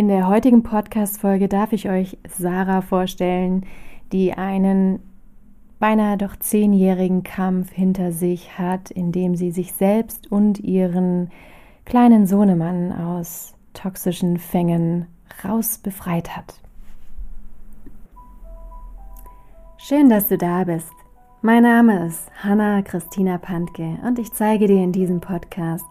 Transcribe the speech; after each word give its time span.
In 0.00 0.08
der 0.08 0.28
heutigen 0.28 0.62
Podcast-Folge 0.62 1.46
darf 1.46 1.74
ich 1.74 1.90
euch 1.90 2.16
Sarah 2.26 2.80
vorstellen, 2.80 3.66
die 4.12 4.32
einen 4.32 5.00
beinahe 5.78 6.16
doch 6.16 6.36
zehnjährigen 6.36 7.22
Kampf 7.22 7.70
hinter 7.70 8.10
sich 8.10 8.58
hat, 8.58 8.90
in 8.90 9.12
dem 9.12 9.36
sie 9.36 9.50
sich 9.50 9.74
selbst 9.74 10.32
und 10.32 10.58
ihren 10.58 11.28
kleinen 11.84 12.26
Sohnemann 12.26 12.92
aus 12.92 13.52
toxischen 13.74 14.38
Fängen 14.38 15.06
raus 15.44 15.76
befreit 15.76 16.34
hat. 16.34 16.54
Schön, 19.76 20.08
dass 20.08 20.28
du 20.28 20.38
da 20.38 20.64
bist. 20.64 20.94
Mein 21.42 21.64
Name 21.64 22.06
ist 22.06 22.26
Hanna 22.42 22.80
Christina 22.80 23.36
Pantke 23.36 23.98
und 24.02 24.18
ich 24.18 24.32
zeige 24.32 24.66
dir 24.66 24.82
in 24.82 24.92
diesem 24.92 25.20
Podcast 25.20 25.84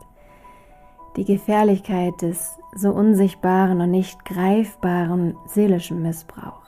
die 1.16 1.26
Gefährlichkeit 1.26 2.20
des 2.23 2.59
so 2.76 2.92
unsichtbaren 2.92 3.82
und 3.82 3.92
nicht 3.92 4.26
greifbaren 4.26 5.36
seelischen 5.48 6.02
Missbrauch. 6.02 6.64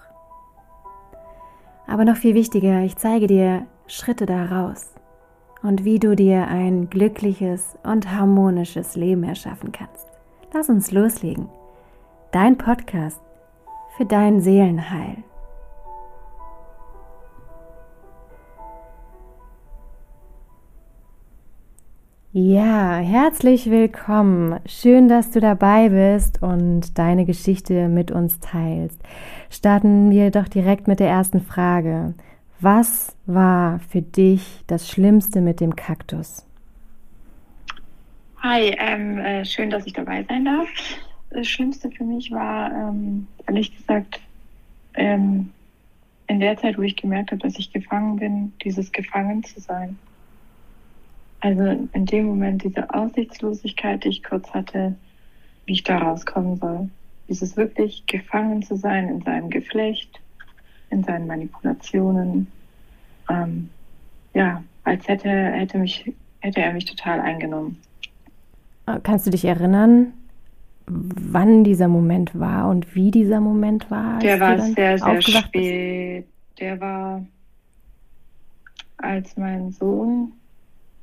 Aber 1.87 2.05
noch 2.05 2.15
viel 2.15 2.35
wichtiger, 2.35 2.81
ich 2.81 2.95
zeige 2.95 3.27
dir 3.27 3.65
Schritte 3.87 4.25
daraus 4.25 4.93
und 5.61 5.83
wie 5.83 5.99
du 5.99 6.15
dir 6.15 6.47
ein 6.47 6.89
glückliches 6.89 7.77
und 7.83 8.11
harmonisches 8.11 8.95
Leben 8.95 9.23
erschaffen 9.23 9.71
kannst. 9.71 10.07
Lass 10.53 10.69
uns 10.69 10.91
loslegen. 10.91 11.49
Dein 12.31 12.57
Podcast 12.57 13.21
für 13.97 14.05
dein 14.05 14.41
Seelenheil. 14.41 15.17
Ja, 22.33 22.95
herzlich 22.95 23.69
willkommen. 23.69 24.61
Schön, 24.65 25.09
dass 25.09 25.31
du 25.31 25.41
dabei 25.41 25.89
bist 25.89 26.41
und 26.41 26.97
deine 26.97 27.25
Geschichte 27.25 27.89
mit 27.89 28.09
uns 28.09 28.39
teilst. 28.39 29.01
Starten 29.49 30.11
wir 30.11 30.31
doch 30.31 30.47
direkt 30.47 30.87
mit 30.87 31.01
der 31.01 31.09
ersten 31.09 31.41
Frage. 31.41 32.13
Was 32.61 33.17
war 33.25 33.79
für 33.79 34.01
dich 34.01 34.63
das 34.67 34.89
Schlimmste 34.89 35.41
mit 35.41 35.59
dem 35.59 35.75
Kaktus? 35.75 36.47
Hi, 38.37 38.77
ähm, 38.79 39.17
äh, 39.17 39.43
schön, 39.43 39.69
dass 39.69 39.85
ich 39.85 39.91
dabei 39.91 40.23
sein 40.23 40.45
darf. 40.45 40.69
Das 41.31 41.49
Schlimmste 41.49 41.91
für 41.91 42.05
mich 42.05 42.31
war, 42.31 42.71
ähm, 42.71 43.27
ehrlich 43.45 43.75
gesagt, 43.75 44.21
ähm, 44.93 45.49
in 46.27 46.39
der 46.39 46.55
Zeit, 46.55 46.77
wo 46.77 46.81
ich 46.83 46.95
gemerkt 46.95 47.31
habe, 47.31 47.41
dass 47.41 47.59
ich 47.59 47.73
gefangen 47.73 48.15
bin, 48.15 48.53
dieses 48.63 48.89
Gefangen 48.93 49.43
zu 49.43 49.59
sein. 49.59 49.99
Also 51.41 51.87
in 51.93 52.05
dem 52.05 52.27
Moment 52.27 52.63
diese 52.63 52.93
Aussichtslosigkeit, 52.93 54.03
die 54.03 54.09
ich 54.09 54.23
kurz 54.23 54.49
hatte, 54.53 54.95
wie 55.65 55.73
ich 55.73 55.83
da 55.83 55.97
rauskommen 55.97 56.57
soll. 56.57 56.89
Dieses 57.27 57.57
wirklich 57.57 58.05
gefangen 58.05 58.61
zu 58.61 58.75
sein 58.75 59.09
in 59.09 59.21
seinem 59.21 59.49
Geflecht, 59.49 60.21
in 60.91 61.03
seinen 61.03 61.25
Manipulationen. 61.25 62.47
Ähm, 63.27 63.69
ja, 64.33 64.63
als 64.83 65.07
hätte, 65.07 65.29
hätte, 65.29 65.79
mich, 65.79 66.13
hätte 66.41 66.61
er 66.61 66.73
mich 66.73 66.85
total 66.85 67.19
eingenommen. 67.19 67.77
Äh, 68.85 68.99
kannst 69.01 69.25
du 69.25 69.31
dich 69.31 69.45
erinnern, 69.45 70.13
wann 70.85 71.63
dieser 71.63 71.87
Moment 71.87 72.37
war 72.39 72.69
und 72.69 72.95
wie 72.95 73.09
dieser 73.09 73.39
Moment 73.39 73.89
war? 73.89 74.19
Der 74.19 74.39
war 74.39 74.59
sehr, 74.59 74.99
sehr 74.99 75.21
spät. 75.21 76.25
Der 76.59 76.79
war, 76.79 77.25
als 78.97 79.35
mein 79.37 79.71
Sohn 79.71 80.33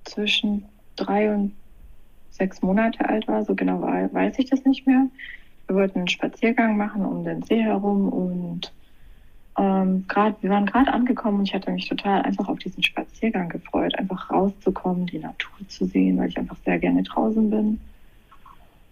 zwischen 0.09 0.65
drei 0.97 1.33
und 1.33 1.53
sechs 2.31 2.63
Monate 2.63 3.09
alt 3.09 3.29
war, 3.29 3.45
so 3.45 3.55
genau 3.55 3.83
weiß 3.83 4.39
ich 4.39 4.51
das 4.51 4.65
nicht 4.65 4.87
mehr. 4.87 5.07
Wir 5.67 5.77
wollten 5.77 5.99
einen 5.99 6.09
Spaziergang 6.09 6.77
machen 6.77 7.05
um 7.05 7.25
den 7.25 7.43
See 7.43 7.63
herum 7.63 8.09
und 8.09 8.73
ähm, 9.59 10.05
grad, 10.07 10.41
wir 10.43 10.51
waren 10.51 10.67
gerade 10.67 10.93
angekommen 10.93 11.41
und 11.41 11.49
ich 11.49 11.55
hatte 11.55 11.71
mich 11.71 11.89
total 11.89 12.23
einfach 12.23 12.49
auf 12.49 12.59
diesen 12.59 12.83
Spaziergang 12.83 13.49
gefreut, 13.49 13.99
einfach 13.99 14.31
rauszukommen, 14.31 15.07
die 15.07 15.19
Natur 15.19 15.69
zu 15.69 15.85
sehen, 15.87 16.17
weil 16.19 16.29
ich 16.29 16.39
einfach 16.39 16.57
sehr 16.65 16.79
gerne 16.79 17.03
draußen 17.03 17.51
bin. 17.51 17.81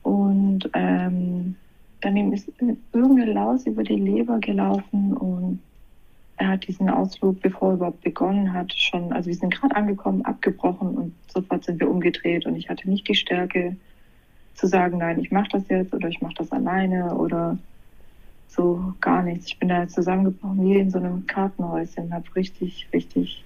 Und 0.03 0.69
ähm, 0.75 1.55
daneben 2.01 2.33
ist 2.33 2.49
irgendeine 2.93 3.33
Laus 3.33 3.67
über 3.67 3.85
die 3.85 3.97
Leber 3.97 4.39
gelaufen 4.41 5.17
und 5.17 5.61
er 6.39 6.49
hat 6.49 6.67
diesen 6.67 6.91
Ausflug, 6.91 7.41
bevor 7.41 7.71
er 7.71 7.75
überhaupt 7.75 8.03
begonnen 8.03 8.53
hat, 8.53 8.73
schon, 8.75 9.13
also 9.13 9.29
wir 9.29 9.35
sind 9.35 9.55
gerade 9.55 9.75
angekommen, 9.75 10.25
abgebrochen 10.25 10.89
und 10.89 11.15
sofort 11.29 11.65
sind 11.65 11.81
wir 11.81 11.91
umgedreht 11.91 12.47
und 12.47 12.57
ich 12.57 12.69
hatte 12.69 12.89
nicht 12.91 13.09
die 13.09 13.15
Stärke 13.15 13.77
zu 14.55 14.67
sagen, 14.67 14.99
nein, 14.99 15.21
ich 15.21 15.31
mache 15.31 15.49
das 15.53 15.69
jetzt 15.69 15.95
oder 15.95 16.09
ich 16.09 16.21
mache 16.21 16.35
das 16.39 16.53
alleine 16.53 17.15
oder 17.15 17.59
so 18.49 18.95
gar 19.01 19.23
nichts. 19.23 19.47
Ich 19.47 19.59
bin 19.59 19.69
da 19.69 19.87
zusammengebrochen 19.87 20.65
wie 20.65 20.79
in 20.79 20.91
so 20.91 20.99
einem 20.99 21.27
Kartenhäuschen, 21.27 22.13
habe 22.13 22.25
richtig, 22.35 22.89
richtig 22.93 23.45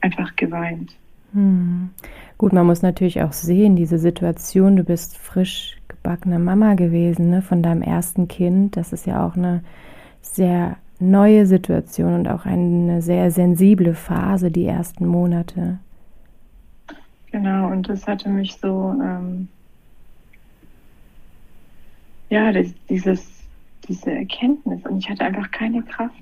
einfach 0.00 0.34
geweint. 0.36 0.92
Hm. 1.32 1.90
Gut, 2.36 2.52
man 2.52 2.66
muss 2.66 2.82
natürlich 2.82 3.22
auch 3.22 3.32
sehen, 3.32 3.76
diese 3.76 3.98
Situation, 3.98 4.76
du 4.76 4.84
bist 4.84 5.18
frisch 5.18 5.76
gebackene 5.88 6.38
Mama 6.38 6.74
gewesen, 6.74 7.30
ne, 7.30 7.42
von 7.42 7.62
deinem 7.62 7.82
ersten 7.82 8.28
Kind. 8.28 8.76
Das 8.76 8.92
ist 8.92 9.06
ja 9.06 9.26
auch 9.26 9.36
eine 9.36 9.62
sehr 10.22 10.76
neue 10.98 11.46
Situation 11.46 12.14
und 12.14 12.28
auch 12.28 12.44
eine 12.44 13.02
sehr 13.02 13.30
sensible 13.30 13.94
Phase, 13.94 14.50
die 14.50 14.66
ersten 14.66 15.06
Monate. 15.06 15.78
Genau, 17.30 17.70
und 17.70 17.88
das 17.88 18.06
hatte 18.06 18.28
mich 18.28 18.56
so, 18.56 18.94
ähm, 19.02 19.48
ja, 22.30 22.52
das, 22.52 22.68
dieses, 22.88 23.28
diese 23.86 24.12
Erkenntnis 24.12 24.84
und 24.86 24.98
ich 24.98 25.08
hatte 25.08 25.24
einfach 25.24 25.50
keine 25.50 25.82
Kraft. 25.82 26.14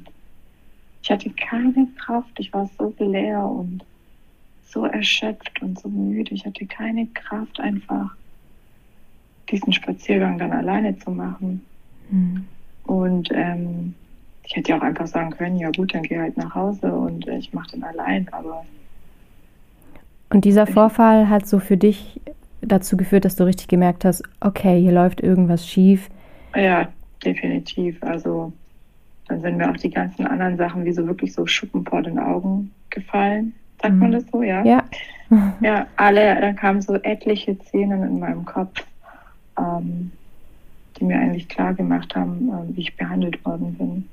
Ich 1.02 1.10
hatte 1.10 1.30
keine 1.30 1.86
Kraft, 1.96 2.38
ich 2.38 2.52
war 2.52 2.68
so 2.78 2.92
leer 2.98 3.44
und 3.44 3.84
so 4.64 4.84
erschöpft 4.84 5.62
und 5.62 5.78
so 5.78 5.88
müde. 5.88 6.34
Ich 6.34 6.44
hatte 6.44 6.66
keine 6.66 7.06
Kraft, 7.06 7.60
einfach 7.60 8.14
diesen 9.48 9.72
Spaziergang 9.72 10.38
dann 10.38 10.52
alleine 10.52 10.98
zu 10.98 11.10
machen. 11.10 11.64
Mhm. 12.10 12.44
Und 12.84 13.30
ähm, 13.32 13.94
ich 14.46 14.54
hätte 14.54 14.70
ja 14.70 14.78
auch 14.78 14.82
einfach 14.82 15.08
sagen 15.08 15.30
können, 15.30 15.56
ja 15.56 15.70
gut, 15.70 15.92
dann 15.92 16.04
geh 16.04 16.18
halt 16.18 16.36
nach 16.36 16.54
Hause 16.54 16.92
und 16.92 17.26
ich 17.26 17.52
mache 17.52 17.72
den 17.72 17.82
allein, 17.82 18.28
aber. 18.30 18.64
Und 20.30 20.44
dieser 20.44 20.66
Vorfall 20.66 21.28
hat 21.28 21.48
so 21.48 21.58
für 21.58 21.76
dich 21.76 22.20
dazu 22.60 22.96
geführt, 22.96 23.24
dass 23.24 23.36
du 23.36 23.44
richtig 23.44 23.68
gemerkt 23.68 24.04
hast, 24.04 24.22
okay, 24.40 24.80
hier 24.80 24.92
läuft 24.92 25.20
irgendwas 25.20 25.68
schief. 25.68 26.08
Ja, 26.54 26.88
definitiv. 27.24 28.02
Also 28.02 28.52
dann 29.26 29.40
sind 29.40 29.56
mir 29.56 29.68
auch 29.68 29.76
die 29.76 29.90
ganzen 29.90 30.26
anderen 30.26 30.56
Sachen 30.56 30.84
wie 30.84 30.92
so 30.92 31.06
wirklich 31.06 31.32
so 31.32 31.46
Schuppen 31.46 31.84
vor 31.84 32.02
den 32.02 32.18
Augen 32.18 32.70
gefallen. 32.90 33.52
Sagt 33.82 33.94
mhm. 33.94 34.00
man 34.00 34.12
das 34.12 34.24
so, 34.30 34.42
ja? 34.42 34.64
Ja. 34.64 34.84
ja, 35.60 35.86
alle, 35.96 36.40
dann 36.40 36.54
kamen 36.54 36.80
so 36.80 36.94
etliche 36.94 37.56
Szenen 37.56 38.02
in 38.04 38.20
meinem 38.20 38.44
Kopf, 38.44 38.84
ähm, 39.58 40.12
die 40.96 41.04
mir 41.04 41.18
eigentlich 41.18 41.48
klar 41.48 41.74
gemacht 41.74 42.14
haben, 42.14 42.48
äh, 42.48 42.76
wie 42.76 42.82
ich 42.82 42.96
behandelt 42.96 43.44
worden 43.44 43.74
bin 43.74 44.08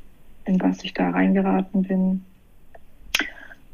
in 0.45 0.61
was 0.61 0.83
ich 0.83 0.93
da 0.93 1.09
reingeraten 1.09 1.83
bin 1.83 2.21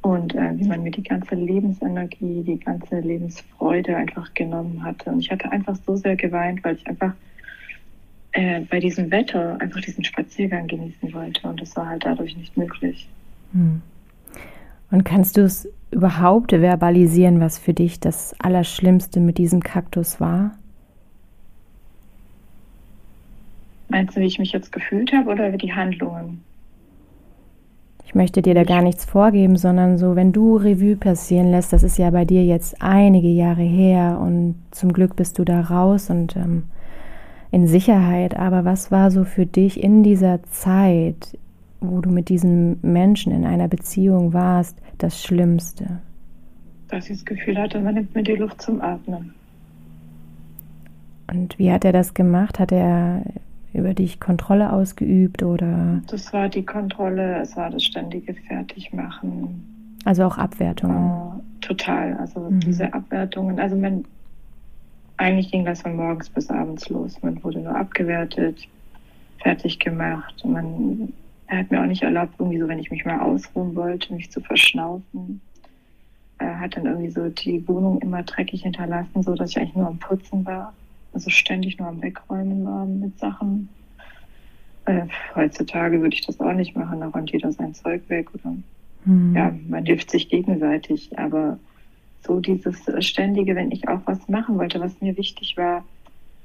und 0.02 0.34
äh, 0.36 0.58
wie 0.58 0.68
man 0.68 0.84
mir 0.84 0.92
die 0.92 1.04
ganze 1.04 1.36
Lebensenergie, 1.36 2.44
die 2.44 2.60
ganze 2.60 3.00
Lebensfreude 3.00 3.96
einfach 3.98 4.34
genommen 4.34 4.84
hatte. 4.84 5.10
Und 5.10 5.20
ich 5.20 5.32
hatte 5.32 5.52
einfach 5.52 5.76
so 5.76 5.96
sehr 5.96 6.16
geweint, 6.16 6.64
weil 6.64 6.76
ich 6.76 6.88
einfach 6.88 7.14
äh, 8.32 8.62
bei 8.62 8.80
diesem 8.80 9.12
Wetter 9.12 9.60
einfach 9.60 9.82
diesen 9.82 10.04
Spaziergang 10.04 10.68
genießen 10.68 11.14
wollte. 11.14 11.48
Und 11.48 11.62
das 11.62 11.76
war 11.76 11.88
halt 11.88 12.06
dadurch 12.06 12.38
nicht 12.38 12.56
möglich. 12.56 13.10
Hm. 13.52 13.82
Und 14.92 15.04
kannst 15.04 15.38
du 15.38 15.42
es 15.42 15.68
überhaupt 15.92 16.52
verbalisieren, 16.52 17.40
was 17.40 17.60
für 17.60 17.74
dich 17.74 18.00
das 18.00 18.36
Allerschlimmste 18.40 19.20
mit 19.20 19.38
diesem 19.38 19.62
Kaktus 19.62 20.20
war? 20.20 20.58
Meinst 23.90 24.16
du, 24.16 24.22
wie 24.22 24.26
ich 24.26 24.40
mich 24.40 24.52
jetzt 24.52 24.72
gefühlt 24.72 25.12
habe 25.14 25.32
oder 25.32 25.52
die 25.52 25.74
Handlungen? 25.74 26.44
Ich 28.10 28.16
möchte 28.16 28.42
dir 28.42 28.56
da 28.56 28.64
gar 28.64 28.82
nichts 28.82 29.06
vorgeben, 29.06 29.56
sondern 29.56 30.00
so, 30.00 30.16
wenn 30.16 30.32
du 30.32 30.58
Revue 30.58 30.96
passieren 30.96 31.52
lässt, 31.52 31.72
das 31.74 31.84
ist 31.84 32.00
ja 32.00 32.10
bei 32.10 32.26
dir 32.26 32.44
jetzt 32.44 32.82
einige 32.82 33.28
Jahre 33.28 33.62
her 33.62 34.20
und 34.20 34.56
zum 34.72 34.94
Glück 34.94 35.16
bist 35.16 35.38
du 35.38 35.46
da 35.46 35.62
raus 35.62 36.10
und 36.10 36.36
ähm, 36.36 36.64
in 37.52 37.68
Sicherheit. 37.68 38.36
Aber 38.36 38.66
was 38.66 38.90
war 38.90 39.12
so 39.12 39.26
für 39.26 39.46
dich 39.46 39.84
in 39.84 40.02
dieser 40.02 40.42
Zeit, 40.46 41.38
wo 41.82 42.02
du 42.02 42.10
mit 42.10 42.30
diesem 42.30 42.80
Menschen 42.82 43.32
in 43.32 43.46
einer 43.46 43.68
Beziehung 43.68 44.34
warst, 44.34 44.76
das 44.98 45.22
Schlimmste? 45.22 46.00
Dass 46.88 47.12
ich 47.12 47.18
das 47.18 47.26
Gefühl 47.26 47.60
hatte, 47.60 47.80
man 47.80 47.94
nimmt 47.94 48.16
mir 48.16 48.24
die 48.24 48.38
Luft 48.38 48.60
zum 48.60 48.82
Atmen. 48.82 49.36
Und 51.32 51.60
wie 51.60 51.72
hat 51.72 51.86
er 51.86 51.94
das 51.94 52.16
gemacht? 52.16 52.58
Hat 52.58 52.72
er 52.72 53.22
über 53.74 53.94
dich 53.94 54.20
Kontrolle 54.20 54.72
ausgeübt 54.74 55.44
oder? 55.44 56.02
Das 56.08 56.34
war 56.34 56.50
die 56.50 56.66
Kontrolle, 56.66 57.42
es 57.42 57.56
war 57.56 57.70
das 57.70 57.84
ständige 57.84 58.34
Fertigmachen. 58.34 59.98
Also 60.06 60.24
auch 60.24 60.38
Abwertungen. 60.38 60.96
Oh, 60.96 61.34
total, 61.62 62.16
also 62.18 62.40
mhm. 62.40 62.60
diese 62.62 62.94
Abwertungen. 62.94 63.60
Also 63.60 63.76
man, 63.76 64.06
eigentlich 65.18 65.52
ging 65.52 65.66
das 65.66 65.82
von 65.82 65.96
morgens 65.96 66.30
bis 66.30 66.50
abends 66.50 66.90
los. 66.90 67.22
Man 67.22 67.44
wurde 67.44 67.60
nur 67.60 67.76
abgewertet, 67.76 68.68
fertig 69.42 69.80
gemacht. 69.80 70.44
Man 70.46 71.14
er 71.50 71.58
hat 71.58 71.72
mir 71.72 71.82
auch 71.82 71.88
nicht 71.88 72.04
erlaubt, 72.04 72.36
irgendwie 72.38 72.60
so, 72.60 72.68
wenn 72.68 72.78
ich 72.78 72.92
mich 72.92 73.06
mal 73.06 73.20
ausruhen 73.22 73.76
wollte, 73.76 74.14
mich 74.14 74.30
zu 74.30 74.40
verschnaufen. 74.40 75.42
Er 76.38 76.60
hat 76.60 76.78
dann 76.78 76.86
irgendwie 76.86 77.10
so 77.10 77.28
die 77.28 77.68
Wohnung 77.68 78.00
immer 78.02 78.22
dreckig 78.22 78.62
hinterlassen, 78.62 79.24
so 79.24 79.34
dass 79.34 79.50
ich 79.50 79.58
eigentlich 79.58 79.76
nur 79.76 79.88
am 79.88 79.98
Putzen 79.98 80.46
war. 80.46 80.74
Also 81.14 81.30
ständig 81.30 81.80
nur 81.80 81.88
am 81.88 82.02
Wegräumen 82.02 82.66
war 82.66 82.86
mit 82.86 83.18
Sachen. 83.20 83.70
Äh, 84.86 85.08
heutzutage 85.36 86.02
würde 86.02 86.16
ich 86.16 86.26
das 86.26 86.40
auch 86.40 86.54
nicht 86.54 86.76
machen, 86.76 87.00
da 87.02 87.08
räumt 87.08 87.32
jeder 87.32 87.52
sein 87.52 87.74
Zeug 87.74 88.02
weg 88.10 88.34
oder 88.34 88.56
hm. 89.04 89.36
ja, 89.36 89.54
man 89.68 89.86
hilft 89.86 90.12
sich 90.12 90.30
gegenseitig. 90.30 91.18
Aber 91.18 91.60
so 92.22 92.40
dieses 92.40 92.84
ständige, 93.00 93.56
wenn 93.56 93.72
ich 93.72 93.88
auch 93.88 94.02
was 94.06 94.28
machen 94.28 94.58
wollte, 94.58 94.80
was 94.80 95.00
mir 95.02 95.18
wichtig 95.18 95.58
war, 95.58 95.84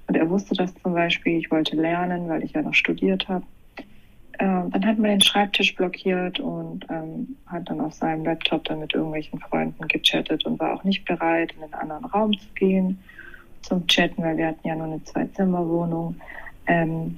und 0.07 0.17
er 0.17 0.29
wusste 0.29 0.55
das 0.55 0.75
zum 0.83 0.93
Beispiel, 0.93 1.39
ich 1.39 1.51
wollte 1.51 1.77
lernen, 1.77 2.29
weil 2.29 2.45
ich 2.45 2.53
ja 2.53 2.63
noch 2.63 2.75
studiert 2.75 3.27
habe. 3.29 3.45
Äh, 4.39 4.69
dann 4.69 4.85
hat 4.85 4.99
man 4.99 5.11
den 5.11 5.21
Schreibtisch 5.21 5.75
blockiert 5.75 6.41
und 6.41 6.85
ähm, 6.91 7.37
hat 7.47 7.71
dann 7.71 7.81
auf 7.81 7.95
seinem 7.95 8.25
Laptop 8.25 8.65
dann 8.65 8.81
mit 8.81 8.93
irgendwelchen 8.93 9.41
Freunden 9.41 9.89
gechattet 9.89 10.45
und 10.45 10.59
war 10.61 10.75
auch 10.75 10.85
nicht 10.85 11.05
bereit, 11.05 11.55
in 11.57 11.63
einen 11.63 11.75
anderen 11.75 12.05
Raum 12.07 12.39
zu 12.39 12.49
gehen 12.55 12.99
zum 13.65 13.87
Chatten, 13.87 14.23
weil 14.23 14.37
wir 14.37 14.49
hatten 14.49 14.67
ja 14.67 14.75
nur 14.75 14.87
eine 14.87 15.03
Zwei-Zimmer-Wohnung. 15.05 16.17
Ähm, 16.67 17.17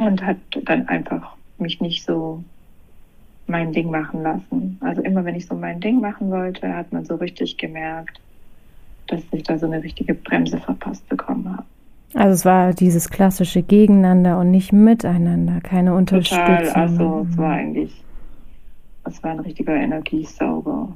und 0.00 0.24
hat 0.24 0.38
dann 0.64 0.88
einfach 0.88 1.36
mich 1.58 1.80
nicht 1.80 2.04
so 2.04 2.42
mein 3.46 3.72
Ding 3.72 3.90
machen 3.90 4.22
lassen. 4.22 4.78
Also 4.80 5.02
immer 5.02 5.24
wenn 5.24 5.34
ich 5.34 5.46
so 5.46 5.54
mein 5.54 5.80
Ding 5.80 6.00
machen 6.00 6.30
wollte, 6.30 6.74
hat 6.74 6.92
man 6.92 7.04
so 7.04 7.16
richtig 7.16 7.58
gemerkt, 7.58 8.20
dass 9.08 9.22
ich 9.32 9.42
da 9.42 9.58
so 9.58 9.66
eine 9.66 9.82
richtige 9.82 10.14
Bremse 10.14 10.58
verpasst 10.58 11.06
bekommen 11.08 11.50
habe. 11.50 11.64
Also 12.14 12.34
es 12.34 12.44
war 12.44 12.72
dieses 12.74 13.08
klassische 13.08 13.62
Gegeneinander 13.62 14.38
und 14.38 14.50
nicht 14.50 14.72
miteinander, 14.72 15.60
keine 15.60 15.94
Unterstützung. 15.94 16.46
Total, 16.46 16.68
also 16.70 17.26
es 17.30 17.38
war 17.38 17.52
eigentlich, 17.52 18.04
es 19.04 19.22
war 19.22 19.30
ein 19.32 19.40
richtiger 19.40 19.74
Energiesauger. 19.74 20.88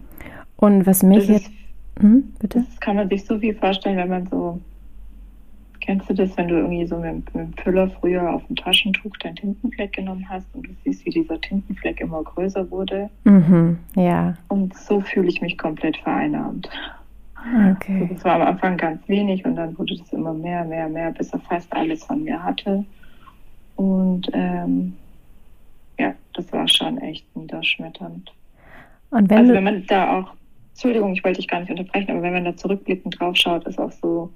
Und 0.56 0.86
was 0.86 1.02
mich 1.02 1.26
das 1.26 1.28
jetzt, 1.28 1.50
hm, 1.98 2.32
bitte? 2.38 2.64
Das 2.68 2.80
kann 2.80 2.96
man 2.96 3.08
sich 3.08 3.24
so 3.24 3.38
viel 3.38 3.54
vorstellen, 3.54 3.96
wenn 3.96 4.08
man 4.08 4.26
so 4.26 4.60
Kennst 5.86 6.10
du 6.10 6.14
das, 6.14 6.36
wenn 6.36 6.48
du 6.48 6.56
irgendwie 6.56 6.84
so 6.84 6.98
mit, 6.98 7.32
mit 7.32 7.34
dem 7.34 7.52
Füller 7.52 7.88
früher 7.88 8.28
auf 8.28 8.44
dem 8.46 8.56
Taschentuch 8.56 9.16
deinen 9.18 9.36
Tintenfleck 9.36 9.92
genommen 9.92 10.26
hast 10.28 10.52
und 10.52 10.66
du 10.66 10.70
siehst, 10.82 11.06
wie 11.06 11.10
dieser 11.10 11.40
Tintenfleck 11.40 12.00
immer 12.00 12.24
größer 12.24 12.68
wurde? 12.72 13.08
Mhm, 13.22 13.78
ja. 13.94 14.34
Und 14.48 14.76
so 14.76 15.00
fühle 15.00 15.28
ich 15.28 15.40
mich 15.40 15.56
komplett 15.56 15.96
vereinnahmt. 15.98 16.68
Okay. 17.36 18.00
Also 18.00 18.14
das 18.14 18.24
war 18.24 18.34
am 18.34 18.42
Anfang 18.42 18.76
ganz 18.76 19.06
wenig 19.08 19.44
und 19.44 19.54
dann 19.54 19.78
wurde 19.78 19.96
das 19.96 20.12
immer 20.12 20.34
mehr, 20.34 20.64
mehr, 20.64 20.88
mehr, 20.88 21.12
bis 21.12 21.30
er 21.30 21.38
fast 21.38 21.72
alles 21.72 22.02
von 22.02 22.24
mir 22.24 22.42
hatte. 22.42 22.84
Und 23.76 24.28
ähm, 24.32 24.94
ja, 26.00 26.14
das 26.34 26.52
war 26.52 26.66
schon 26.66 26.98
echt 26.98 27.24
niederschmetternd. 27.36 28.32
Und 29.10 29.30
wenn 29.30 29.38
also 29.38 29.52
wenn 29.52 29.64
man 29.64 29.86
da 29.86 30.18
auch, 30.18 30.34
Entschuldigung, 30.76 31.14
ich 31.14 31.24
wollte 31.24 31.38
dich 31.38 31.48
gar 31.48 31.60
nicht 31.60 31.70
unterbrechen, 31.70 32.10
aber 32.10 32.20
wenn 32.20 32.34
man 32.34 32.44
da 32.44 32.54
zurückblickend 32.54 33.18
drauf 33.18 33.34
schaut, 33.34 33.66
ist 33.66 33.78
auch 33.78 33.92
so, 33.92 34.30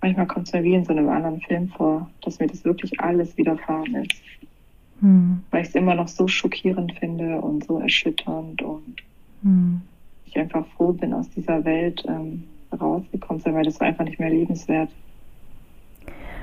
manchmal 0.00 0.26
kommt 0.26 0.46
es 0.46 0.54
mir 0.54 0.62
wie 0.62 0.72
in 0.72 0.86
so 0.86 0.92
einem 0.92 1.10
anderen 1.10 1.42
Film 1.42 1.68
vor, 1.68 2.08
dass 2.22 2.40
mir 2.40 2.46
das 2.46 2.64
wirklich 2.64 2.98
alles 2.98 3.36
widerfahren 3.36 3.94
ist. 3.96 4.14
Hm. 5.02 5.42
Weil 5.50 5.60
ich 5.60 5.68
es 5.68 5.74
immer 5.74 5.94
noch 5.94 6.08
so 6.08 6.26
schockierend 6.26 6.92
finde 6.98 7.38
und 7.42 7.64
so 7.64 7.80
erschütternd 7.80 8.62
und 8.62 8.96
hm. 9.42 9.82
ich 10.24 10.38
einfach 10.38 10.66
froh 10.68 10.92
bin, 10.92 11.12
aus 11.12 11.28
dieser 11.28 11.62
Welt 11.66 12.02
ähm, 12.08 12.44
rausgekommen 12.72 13.42
zu 13.42 13.50
sein, 13.50 13.54
weil 13.54 13.64
das 13.64 13.78
war 13.78 13.88
einfach 13.88 14.06
nicht 14.06 14.18
mehr 14.18 14.30
lebenswert. 14.30 14.88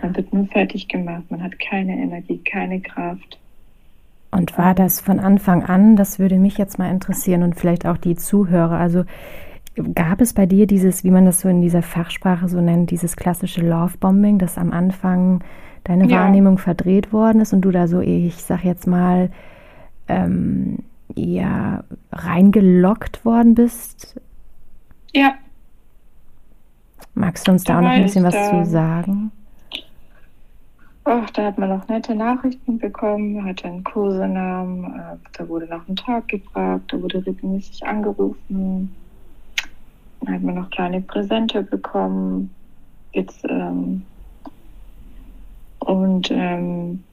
Man 0.03 0.15
wird 0.15 0.31
nur 0.31 0.45
fertig 0.45 0.87
gemacht, 0.87 1.23
man 1.31 1.41
hat 1.41 1.59
keine 1.59 1.93
Energie, 1.93 2.37
keine 2.37 2.79
Kraft. 2.79 3.39
Und 4.31 4.57
war 4.57 4.75
das 4.75 5.01
von 5.01 5.19
Anfang 5.19 5.63
an, 5.63 5.95
das 5.95 6.19
würde 6.19 6.37
mich 6.37 6.57
jetzt 6.57 6.77
mal 6.77 6.91
interessieren 6.91 7.41
und 7.41 7.55
vielleicht 7.55 7.87
auch 7.87 7.97
die 7.97 8.15
Zuhörer, 8.15 8.77
also 8.77 9.03
Gab 9.95 10.19
es 10.19 10.33
bei 10.33 10.45
dir 10.45 10.67
dieses, 10.67 11.03
wie 11.03 11.11
man 11.11 11.25
das 11.25 11.41
so 11.41 11.49
in 11.49 11.61
dieser 11.61 11.81
Fachsprache 11.81 12.49
so 12.49 12.59
nennt, 12.59 12.91
dieses 12.91 13.15
klassische 13.15 13.61
Love-Bombing, 13.61 14.37
dass 14.37 14.57
am 14.57 14.71
Anfang 14.71 15.41
deine 15.83 16.07
ja. 16.07 16.19
Wahrnehmung 16.19 16.57
verdreht 16.57 17.13
worden 17.13 17.41
ist 17.41 17.53
und 17.53 17.61
du 17.61 17.71
da 17.71 17.87
so, 17.87 18.01
ich 18.01 18.35
sag 18.35 18.65
jetzt 18.65 18.87
mal, 18.87 19.29
ähm, 20.07 20.79
ja, 21.15 21.83
reingelockt 22.11 23.23
worden 23.23 23.55
bist? 23.55 24.19
Ja. 25.13 25.35
Magst 27.13 27.47
du 27.47 27.51
uns 27.51 27.63
da, 27.63 27.73
da 27.73 27.79
auch 27.79 27.83
noch 27.83 27.91
ein 27.91 28.03
bisschen 28.03 28.25
was 28.25 28.33
da, 28.33 28.49
zu 28.49 28.69
sagen? 28.69 29.31
Ach, 31.11 31.27
da 31.31 31.45
hat 31.45 31.57
man 31.57 31.69
noch 31.69 31.87
nette 31.87 32.13
Nachrichten 32.13 32.77
bekommen, 32.77 33.43
hat 33.43 33.65
einen 33.65 33.83
Kursenamen, 33.83 34.93
äh, 34.93 35.17
da 35.33 35.49
wurde 35.49 35.65
nach 35.65 35.83
dem 35.85 35.95
Tag 35.95 36.27
gefragt, 36.27 36.93
da 36.93 37.01
wurde 37.01 37.25
regelmäßig 37.25 37.83
angerufen. 37.83 38.95
Dann 40.21 40.35
hat 40.35 40.43
man 40.43 40.53
noch 40.53 40.69
kleine 40.69 41.01
Präsente 41.01 41.63
bekommen. 41.63 42.53
Jetzt, 43.11 43.43
ähm, 43.49 44.03
und 45.79 46.29
ähm, 46.29 47.03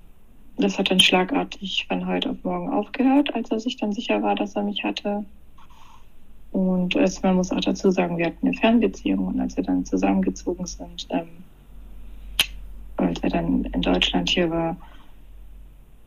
das 0.58 0.78
hat 0.78 0.90
dann 0.90 1.00
schlagartig 1.00 1.86
von 1.88 2.06
heute 2.06 2.32
auf 2.32 2.44
morgen 2.44 2.68
aufgehört, 2.68 3.34
als 3.34 3.50
er 3.50 3.60
sich 3.60 3.78
dann 3.78 3.92
sicher 3.92 4.22
war, 4.22 4.34
dass 4.34 4.54
er 4.56 4.62
mich 4.62 4.84
hatte. 4.84 5.24
Und 6.52 6.96
es, 6.96 7.22
man 7.22 7.36
muss 7.36 7.50
auch 7.50 7.60
dazu 7.60 7.90
sagen, 7.90 8.18
wir 8.18 8.26
hatten 8.26 8.46
eine 8.46 8.56
Fernbeziehung 8.58 9.28
und 9.28 9.40
als 9.40 9.56
wir 9.56 9.64
dann 9.64 9.86
zusammengezogen 9.86 10.66
sind, 10.66 11.06
ähm, 11.08 11.45
als 13.16 13.22
er 13.22 13.40
dann 13.40 13.64
in 13.64 13.82
Deutschland 13.82 14.28
hier 14.28 14.50
war, 14.50 14.76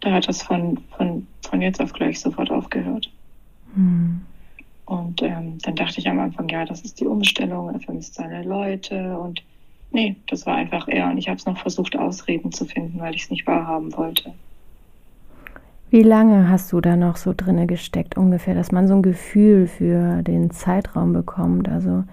da 0.02 0.14
hat 0.14 0.28
das 0.28 0.42
von, 0.42 0.78
von, 0.96 1.28
von 1.42 1.62
jetzt 1.62 1.82
auf 1.82 1.94
gleich 1.94 2.20
sofort 2.20 2.52
aufgehört. 2.52 3.12
Hm. 3.74 4.22
Und 4.86 5.22
ähm, 5.22 5.58
dann 5.62 5.76
dachte 5.76 6.00
ich 6.00 6.08
am 6.08 6.20
Anfang, 6.20 6.50
ja, 6.50 6.66
das 6.66 6.82
ist 6.82 7.00
die 7.00 7.06
Umstellung, 7.06 7.70
er 7.70 7.80
vermisst 7.80 8.16
seine 8.16 8.44
Leute 8.44 9.18
und 9.20 9.44
nee, 9.92 10.16
das 10.28 10.46
war 10.46 10.56
einfach 10.56 10.88
er. 10.88 11.10
Und 11.12 11.18
ich 11.18 11.28
habe 11.28 11.38
es 11.38 11.46
noch 11.46 11.58
versucht, 11.58 11.96
Ausreden 11.96 12.52
zu 12.52 12.66
finden, 12.66 13.00
weil 13.00 13.14
ich 13.14 13.24
es 13.24 13.30
nicht 13.30 13.46
wahrhaben 13.46 13.96
wollte. 13.96 14.34
Wie 15.92 16.04
lange 16.04 16.50
hast 16.50 16.72
du 16.72 16.82
da 16.82 16.96
noch 16.96 17.18
so 17.18 17.34
drinne 17.36 17.68
gesteckt, 17.68 18.18
ungefähr, 18.18 18.56
dass 18.56 18.72
man 18.72 18.88
so 18.88 18.96
ein 18.96 19.02
Gefühl 19.02 19.68
für 19.68 20.22
den 20.22 20.52
Zeitraum 20.52 21.14
bekommt? 21.14 21.68
Also 21.68 22.04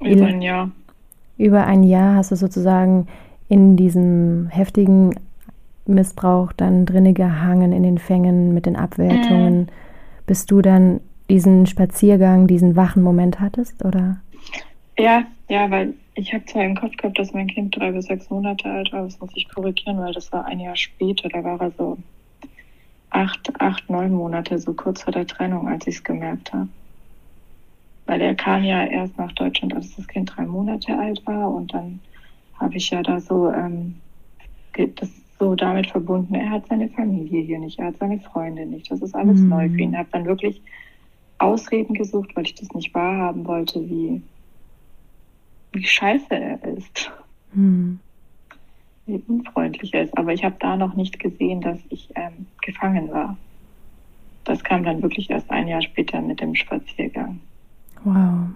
über 0.00 0.26
ein 0.26 0.42
Jahr. 0.42 0.70
Über 1.36 1.66
ein 1.66 1.82
Jahr 1.82 2.16
hast 2.16 2.30
du 2.30 2.36
sozusagen 2.36 3.08
in 3.48 3.76
diesem 3.76 4.48
heftigen 4.48 5.14
Missbrauch 5.86 6.52
dann 6.52 6.86
drinne 6.86 7.12
gehangen, 7.12 7.72
in 7.72 7.82
den 7.82 7.98
Fängen 7.98 8.54
mit 8.54 8.66
den 8.66 8.76
Abwertungen. 8.76 9.60
Mhm. 9.60 9.66
Bist 10.26 10.50
du 10.50 10.62
dann 10.62 11.00
diesen 11.28 11.66
Spaziergang, 11.66 12.46
diesen 12.46 12.76
wachen 12.76 13.02
Moment 13.02 13.40
hattest, 13.40 13.84
oder? 13.84 14.18
Ja, 14.98 15.24
ja, 15.48 15.70
weil 15.70 15.94
ich 16.14 16.32
habe 16.32 16.44
zwar 16.44 16.64
im 16.64 16.76
Kopf 16.76 16.96
gehabt, 16.96 17.18
dass 17.18 17.32
mein 17.32 17.48
Kind 17.48 17.76
drei 17.76 17.92
bis 17.92 18.06
sechs 18.06 18.30
Monate 18.30 18.70
alt 18.70 18.92
war, 18.92 19.02
das 19.02 19.18
muss 19.20 19.30
ich 19.34 19.48
korrigieren, 19.48 19.98
weil 19.98 20.12
das 20.12 20.32
war 20.32 20.44
ein 20.46 20.60
Jahr 20.60 20.76
später, 20.76 21.28
da 21.28 21.42
war 21.42 21.60
er 21.60 21.72
so 21.72 21.98
acht, 23.10 23.60
acht, 23.60 23.88
neun 23.90 24.12
Monate, 24.12 24.58
so 24.58 24.74
kurz 24.74 25.02
vor 25.02 25.12
der 25.12 25.26
Trennung, 25.26 25.68
als 25.68 25.86
ich 25.86 25.96
es 25.96 26.04
gemerkt 26.04 26.52
habe. 26.52 26.68
Weil 28.06 28.20
er 28.20 28.34
kam 28.34 28.64
ja 28.64 28.84
erst 28.84 29.16
nach 29.18 29.32
Deutschland, 29.32 29.74
als 29.74 29.96
das 29.96 30.06
Kind 30.06 30.32
drei 30.36 30.44
Monate 30.44 30.96
alt 30.96 31.24
war 31.26 31.50
und 31.50 31.72
dann 31.72 32.00
habe 32.58 32.76
ich 32.76 32.90
ja 32.90 33.02
da 33.02 33.20
so 33.20 33.50
ähm, 33.50 33.96
das 34.96 35.10
so 35.38 35.54
damit 35.54 35.90
verbunden, 35.90 36.34
er 36.34 36.50
hat 36.50 36.66
seine 36.68 36.88
Familie 36.88 37.42
hier 37.42 37.58
nicht, 37.58 37.78
er 37.78 37.86
hat 37.86 37.98
seine 37.98 38.20
Freunde 38.20 38.66
nicht, 38.66 38.90
das 38.90 39.02
ist 39.02 39.14
alles 39.14 39.38
mhm. 39.38 39.48
neu 39.48 39.68
für 39.68 39.80
ihn. 39.80 39.94
Er 39.94 40.00
hat 40.00 40.12
dann 40.12 40.24
wirklich 40.24 40.60
Ausreden 41.38 41.94
gesucht, 41.94 42.34
weil 42.34 42.46
ich 42.46 42.54
das 42.54 42.70
nicht 42.72 42.94
wahrhaben 42.94 43.46
wollte, 43.46 43.80
wie, 43.88 44.22
wie 45.72 45.84
scheiße 45.84 46.30
er 46.30 46.62
ist. 46.64 47.10
Hm. 47.52 47.98
Wie 49.06 49.22
unfreundlich 49.26 49.92
er 49.92 50.04
ist. 50.04 50.16
Aber 50.16 50.32
ich 50.32 50.44
habe 50.44 50.56
da 50.60 50.76
noch 50.76 50.94
nicht 50.94 51.18
gesehen, 51.18 51.60
dass 51.60 51.78
ich 51.90 52.08
ähm, 52.14 52.46
gefangen 52.62 53.10
war. 53.10 53.36
Das 54.44 54.62
kam 54.62 54.84
dann 54.84 55.02
wirklich 55.02 55.28
erst 55.28 55.50
ein 55.50 55.68
Jahr 55.68 55.82
später 55.82 56.20
mit 56.20 56.40
dem 56.40 56.54
Spaziergang. 56.54 57.40
Wow. 58.04 58.48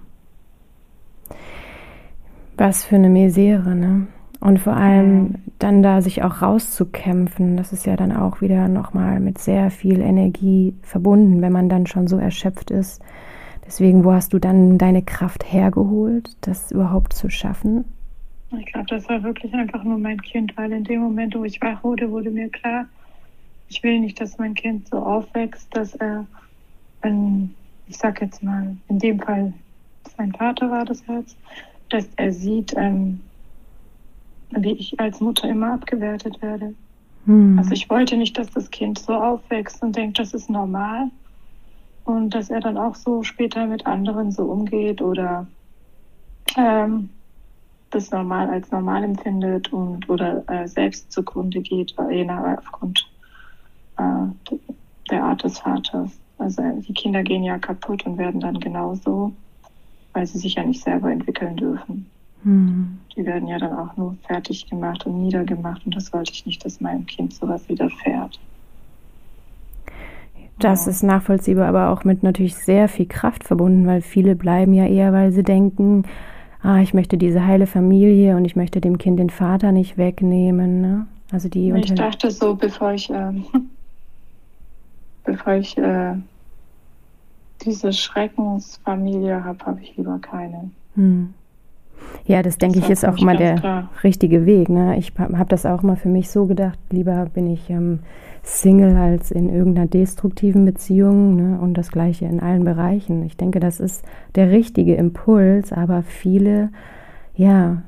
Was 2.59 2.85
für 2.85 2.97
eine 2.97 3.09
Misere, 3.09 3.75
ne? 3.75 4.09
Und 4.41 4.59
vor 4.61 4.77
allem 4.77 5.37
dann 5.59 5.83
da 5.83 6.01
sich 6.01 6.23
auch 6.23 6.43
rauszukämpfen, 6.43 7.57
das 7.57 7.73
ist 7.73 7.87
ja 7.87 7.97
dann 7.97 8.15
auch 8.15 8.41
wieder 8.41 8.69
nochmal 8.69 9.19
mit 9.19 9.39
sehr 9.39 9.71
viel 9.71 10.01
Energie 10.01 10.75
verbunden, 10.83 11.41
wenn 11.41 11.53
man 11.53 11.69
dann 11.69 11.87
schon 11.87 12.07
so 12.07 12.19
erschöpft 12.19 12.71
ist. 12.71 13.03
Deswegen, 13.67 14.05
wo 14.05 14.13
hast 14.13 14.33
du 14.33 14.39
dann 14.39 14.79
deine 14.79 15.03
Kraft 15.03 15.53
hergeholt, 15.53 16.37
das 16.41 16.71
überhaupt 16.71 17.13
zu 17.15 17.31
schaffen? 17.31 17.85
Ich 18.57 18.67
glaube, 18.67 18.87
das 18.89 19.09
war 19.09 19.23
wirklich 19.23 19.53
einfach 19.55 19.85
nur 19.85 19.99
mein 19.99 20.21
Kind, 20.23 20.57
weil 20.57 20.73
in 20.73 20.85
dem 20.85 21.01
Moment, 21.01 21.35
wo 21.37 21.45
ich 21.45 21.61
wach 21.61 21.83
wurde, 21.85 22.11
wurde 22.11 22.31
mir 22.31 22.49
klar, 22.49 22.87
ich 23.69 23.83
will 23.83 24.01
nicht, 24.01 24.21
dass 24.21 24.39
mein 24.39 24.55
Kind 24.55 24.89
so 24.89 24.99
aufwächst, 24.99 25.69
dass 25.77 25.95
er, 25.97 26.27
wenn, 27.03 27.55
ich 27.89 27.99
sag 27.99 28.21
jetzt 28.23 28.43
mal, 28.43 28.77
in 28.89 28.99
dem 28.99 29.21
Fall 29.21 29.53
sein 30.17 30.33
Vater 30.33 30.71
war 30.71 30.85
das 30.85 31.05
jetzt, 31.07 31.37
dass 31.89 32.09
er 32.17 32.33
sieht, 32.33 32.75
ähm, 32.77 33.21
wie 34.51 34.73
ich 34.73 34.99
als 34.99 35.21
Mutter 35.21 35.49
immer 35.49 35.75
abgewertet 35.75 36.41
werde. 36.43 36.75
Hm. 37.27 37.59
Also 37.59 37.73
ich 37.73 37.89
wollte 37.91 38.17
nicht, 38.17 38.39
dass 38.39 38.51
das 38.51 38.71
Kind 38.71 38.99
so 38.99 39.15
aufwächst 39.15 39.83
und 39.83 39.97
denkt, 39.97 40.19
das 40.19 40.35
ist 40.35 40.49
normal. 40.49 41.11
Und 42.05 42.35
dass 42.35 42.49
er 42.49 42.61
dann 42.61 42.79
auch 42.79 42.95
so 42.95 43.23
später 43.23 43.67
mit 43.67 43.87
anderen 43.87 44.33
so 44.33 44.45
umgeht 44.45 45.03
oder 45.03 45.47
ähm, 46.57 47.11
das 47.91 48.11
normal 48.11 48.49
als 48.49 48.71
normal 48.71 49.05
empfindet 49.05 49.73
und 49.73 50.09
oder 50.09 50.43
äh, 50.49 50.67
selbst 50.67 51.13
zugrunde 51.13 51.61
geht, 51.61 51.95
je 52.11 52.25
nach 52.25 52.59
aufgrund 52.59 53.07
äh, 53.99 54.57
der 55.11 55.25
Art 55.25 55.45
des 55.45 55.59
Vaters. 55.59 56.19
Also 56.39 56.63
die 56.81 56.95
Kinder 56.95 57.23
gehen 57.23 57.43
ja 57.43 57.59
kaputt 57.59 58.07
und 58.07 58.17
werden 58.19 58.41
dann 58.41 58.61
genauso, 58.61 59.33
weil 60.19 60.27
sie 60.27 60.39
sich 60.39 60.55
ja 60.55 60.65
nicht 60.65 60.83
selber 60.83 61.13
entwickeln 61.13 61.57
dürfen. 61.57 62.07
Mhm. 62.43 62.99
Die 63.17 63.25
werden 63.25 63.47
ja 63.47 63.57
dann 63.57 63.73
auch 63.73 63.97
nur 63.97 64.17
fertig 64.27 64.69
gemacht 64.69 65.07
und 65.07 65.23
niedergemacht 65.23 65.87
und 65.87 65.95
das 65.95 66.13
wollte 66.13 66.33
ich 66.33 66.45
nicht, 66.45 66.65
dass 66.65 66.81
meinem 66.81 67.07
Kind 67.07 67.33
sowas 67.33 67.69
widerfährt. 67.69 68.41
Das 70.59 70.87
ja. 70.87 70.91
ist 70.91 71.05
nachvollziehbar, 71.05 71.69
aber 71.69 71.91
auch 71.91 72.03
mit 72.03 72.25
natürlich 72.25 72.57
sehr 72.57 72.89
viel 72.89 73.07
Kraft 73.07 73.45
verbunden, 73.45 73.87
weil 73.87 74.01
viele 74.03 74.35
bleiben 74.35 74.73
ja 74.73 74.87
eher, 74.87 75.13
weil 75.13 75.31
sie 75.31 75.45
denken, 75.45 76.03
ah, 76.63 76.81
ich 76.81 76.95
möchte 76.95 77.17
diese 77.17 77.47
heile 77.47 77.69
Familie 77.69 78.37
und 78.37 78.45
ich 78.45 78.57
möchte 78.57 78.81
dem 78.81 78.99
Kind 78.99 79.21
den 79.21 79.31
Vater 79.31 79.71
nicht 79.71 79.99
wegnehmen. 79.99 80.81
Ne? 80.81 81.07
Also 81.31 81.49
die 81.49 81.71
ich 81.71 81.95
dachte 81.95 82.33
so, 82.33 82.57
bevor 82.57 82.93
ich, 82.93 83.09
ähm, 83.09 83.45
bevor 85.25 85.55
ich 85.55 85.79
äh, 85.79 86.17
diese 87.65 87.93
Schreckensfamilie 87.93 89.45
habe, 89.45 89.65
habe 89.67 89.81
ich 89.81 89.97
lieber 89.97 90.19
keine. 90.21 90.71
Hm. 90.95 91.35
Ja, 92.27 92.43
das 92.43 92.59
denke 92.59 92.79
ich 92.79 92.91
ist 92.91 93.05
auch 93.05 93.21
mal 93.21 93.37
der 93.37 93.57
klar. 93.57 93.91
richtige 94.05 94.47
Weg. 94.47 94.69
Ne? 94.69 94.97
Ich 94.99 95.13
habe 95.19 95.49
das 95.49 95.67
auch 95.67 95.83
mal 95.83 95.97
für 95.97 96.09
mich 96.09 96.31
so 96.31 96.47
gedacht, 96.47 96.79
lieber 96.91 97.27
bin 97.27 97.51
ich 97.51 97.69
ähm, 97.71 98.01
Single 98.43 98.97
als 98.97 99.31
in 99.31 99.49
irgendeiner 99.49 99.87
destruktiven 99.87 100.65
Beziehung 100.65 101.37
ne? 101.37 101.59
und 101.61 101.75
das 101.75 101.91
gleiche 101.91 102.27
in 102.27 102.41
allen 102.41 102.65
Bereichen. 102.65 103.25
Ich 103.25 103.37
denke, 103.37 103.61
das 103.61 103.81
ist 103.81 104.05
der 104.35 104.51
richtige 104.51 104.95
Impuls, 104.95 105.73
aber 105.73 106.03
viele, 106.03 106.71
ja, 107.35 107.83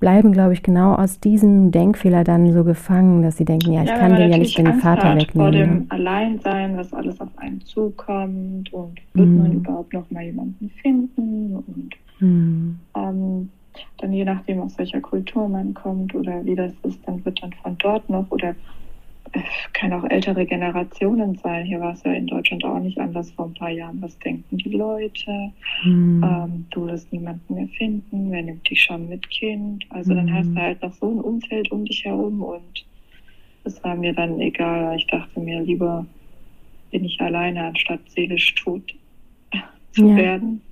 bleiben, 0.00 0.32
glaube 0.32 0.54
ich, 0.54 0.62
genau 0.62 0.94
aus 0.94 1.20
diesem 1.20 1.70
Denkfehler 1.70 2.24
dann 2.24 2.52
so 2.52 2.64
gefangen, 2.64 3.22
dass 3.22 3.36
sie 3.36 3.44
denken, 3.44 3.72
ja, 3.72 3.82
ich 3.82 3.88
ja, 3.88 3.98
kann 3.98 4.16
dir 4.16 4.26
ja 4.26 4.38
nicht 4.38 4.56
den 4.56 4.66
Angst 4.66 4.82
Vater 4.82 5.10
hat 5.10 5.20
wegnehmen. 5.20 5.34
Vor 5.34 5.50
dem 5.50 5.78
ne? 5.78 5.86
Alleinsein, 5.90 6.76
was 6.76 6.92
alles 6.92 7.20
auf 7.20 7.28
einen 7.36 7.60
zukommt 7.62 8.72
und 8.72 8.98
wird 9.14 9.28
mm. 9.28 9.38
man 9.38 9.52
überhaupt 9.52 9.92
noch 9.92 10.10
mal 10.10 10.24
jemanden 10.24 10.70
finden 10.82 11.56
und 11.56 11.90
mm. 12.20 12.78
ähm, 12.96 13.50
dann 13.98 14.12
je 14.12 14.24
nachdem, 14.24 14.60
aus 14.60 14.78
welcher 14.78 15.00
Kultur 15.00 15.48
man 15.48 15.74
kommt 15.74 16.14
oder 16.14 16.44
wie 16.44 16.54
das 16.54 16.72
ist, 16.82 16.98
dann 17.06 17.24
wird 17.24 17.42
dann 17.42 17.52
von 17.62 17.76
dort 17.78 18.08
noch 18.08 18.30
oder 18.30 18.54
kann 19.72 19.92
auch 19.92 20.04
ältere 20.04 20.46
Generationen 20.46 21.36
sein. 21.36 21.66
Hier 21.66 21.80
war 21.80 21.92
es 21.92 22.02
ja 22.02 22.12
in 22.12 22.26
Deutschland 22.26 22.64
auch 22.64 22.78
nicht 22.78 22.98
anders 22.98 23.30
vor 23.32 23.46
ein 23.46 23.54
paar 23.54 23.70
Jahren. 23.70 24.00
Was 24.00 24.18
denken 24.18 24.56
die 24.58 24.70
Leute? 24.70 25.52
Mhm. 25.84 26.24
Ähm, 26.24 26.66
du 26.70 26.86
wirst 26.86 27.12
niemanden 27.12 27.54
mehr 27.54 27.68
finden. 27.68 28.30
Wer 28.30 28.42
nimmt 28.42 28.68
dich 28.68 28.82
schon 28.82 29.08
mit 29.08 29.28
Kind? 29.30 29.84
Also 29.90 30.12
mhm. 30.12 30.16
dann 30.16 30.34
hast 30.34 30.48
du 30.48 30.56
hm. 30.56 30.62
halt 30.62 30.82
noch 30.82 30.92
so 30.92 31.10
ein 31.10 31.20
Umfeld 31.20 31.70
um 31.70 31.84
dich 31.84 32.04
herum 32.04 32.42
und 32.42 32.84
es 33.64 33.82
war 33.84 33.94
mir 33.94 34.12
dann 34.12 34.40
egal. 34.40 34.96
Ich 34.96 35.06
dachte 35.06 35.40
mir 35.40 35.60
lieber 35.62 36.06
bin 36.90 37.04
ich 37.04 37.20
alleine, 37.20 37.64
anstatt 37.64 38.00
seelisch 38.08 38.54
tot 38.54 38.82
zu 39.92 40.08
ja. 40.08 40.16
werden. 40.16 40.62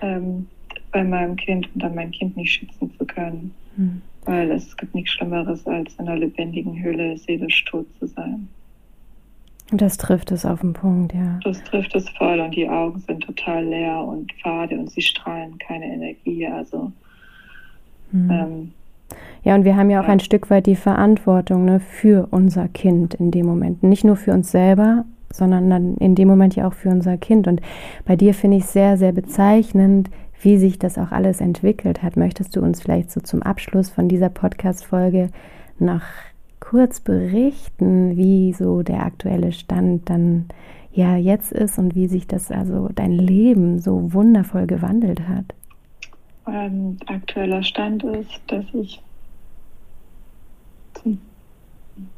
Ähm, 0.00 0.46
bei 0.92 1.02
meinem 1.02 1.36
Kind 1.36 1.68
und 1.74 1.82
dann 1.82 1.94
mein 1.94 2.10
Kind 2.10 2.36
nicht 2.36 2.52
schützen 2.52 2.92
zu 2.96 3.04
können. 3.06 3.54
Mhm. 3.76 4.02
Weil 4.24 4.50
es 4.52 4.76
gibt 4.76 4.94
nichts 4.94 5.12
Schlimmeres, 5.12 5.66
als 5.66 5.94
in 5.94 6.06
einer 6.06 6.16
lebendigen 6.16 6.80
Höhle 6.80 7.16
seelisch 7.16 7.64
tot 7.64 7.86
zu 7.98 8.06
sein. 8.06 8.48
Das 9.72 9.96
trifft 9.96 10.30
es 10.30 10.44
auf 10.44 10.60
den 10.60 10.74
Punkt, 10.74 11.14
ja. 11.14 11.40
Das 11.44 11.62
trifft 11.64 11.94
es 11.94 12.08
voll 12.10 12.38
und 12.40 12.54
die 12.54 12.68
Augen 12.68 13.00
sind 13.00 13.22
total 13.22 13.64
leer 13.64 14.00
und 14.00 14.30
fade 14.42 14.78
und 14.78 14.90
sie 14.90 15.00
strahlen 15.00 15.56
keine 15.58 15.86
Energie. 15.86 16.46
Also 16.46 16.92
hm. 18.10 18.30
ähm, 18.30 18.72
ja, 19.44 19.54
und 19.54 19.64
wir 19.64 19.76
haben 19.76 19.90
ja 19.90 20.00
auch 20.00 20.06
ja. 20.06 20.12
ein 20.12 20.20
Stück 20.20 20.50
weit 20.50 20.66
die 20.66 20.76
Verantwortung 20.76 21.64
ne, 21.64 21.80
für 21.80 22.28
unser 22.30 22.68
Kind 22.68 23.14
in 23.14 23.30
dem 23.30 23.46
Moment. 23.46 23.82
Nicht 23.82 24.04
nur 24.04 24.16
für 24.16 24.32
uns 24.32 24.52
selber, 24.52 25.04
sondern 25.32 25.70
dann 25.70 25.96
in 25.96 26.14
dem 26.14 26.28
Moment 26.28 26.54
ja 26.54 26.68
auch 26.68 26.74
für 26.74 26.90
unser 26.90 27.16
Kind. 27.16 27.48
Und 27.48 27.60
bei 28.04 28.14
dir 28.14 28.34
finde 28.34 28.58
ich 28.58 28.66
sehr, 28.66 28.96
sehr 28.96 29.12
bezeichnend, 29.12 30.10
wie 30.42 30.58
sich 30.58 30.78
das 30.78 30.98
auch 30.98 31.12
alles 31.12 31.40
entwickelt 31.40 32.02
hat. 32.02 32.16
Möchtest 32.16 32.56
du 32.56 32.60
uns 32.60 32.82
vielleicht 32.82 33.10
so 33.10 33.20
zum 33.20 33.42
Abschluss 33.42 33.90
von 33.90 34.08
dieser 34.08 34.28
Podcast-Folge 34.28 35.30
noch 35.78 36.02
kurz 36.60 37.00
berichten, 37.00 38.16
wie 38.16 38.52
so 38.52 38.82
der 38.82 39.04
aktuelle 39.04 39.52
Stand 39.52 40.08
dann 40.10 40.46
ja 40.92 41.16
jetzt 41.16 41.52
ist 41.52 41.78
und 41.78 41.94
wie 41.94 42.06
sich 42.06 42.26
das 42.26 42.50
also 42.50 42.88
dein 42.94 43.12
Leben 43.12 43.78
so 43.78 44.12
wundervoll 44.12 44.66
gewandelt 44.66 45.26
hat? 45.28 45.46
Ähm, 46.46 46.96
aktueller 47.06 47.62
Stand 47.62 48.02
ist, 48.04 48.40
dass 48.48 48.64
ich 48.72 49.00